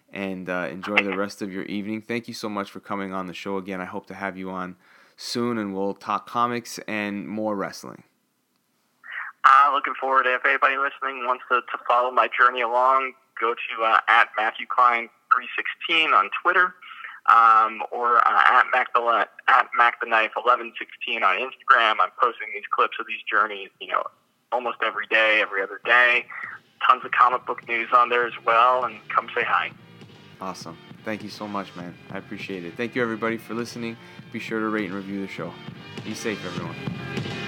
[0.10, 2.02] and uh, enjoy the rest of your evening.
[2.02, 3.82] Thank you so much for coming on the show again.
[3.82, 4.78] I hope to have you on
[5.18, 8.04] soon, and we'll talk comics and more wrestling.
[9.44, 13.54] Uh, looking forward to if anybody listening wants to, to follow my journey along, go
[13.54, 16.74] to uh, at Matthew Klein 316 on Twitter.
[17.30, 21.98] um, or uh, at Mac the at Mac the Knife 1116 on Instagram.
[22.02, 24.04] I'm posting these clips of these journeys, you know,
[24.52, 26.26] almost every day, every other day.
[26.88, 29.72] Tons of comic book news on there as well, and come say hi.
[30.40, 30.78] Awesome.
[31.06, 31.96] Thank you so much, man.
[32.12, 32.76] I appreciate it.
[32.76, 33.98] Thank you, everybody, for listening.
[34.32, 35.54] Be sure to rate and review the show.
[36.04, 37.41] Be safe, everyone.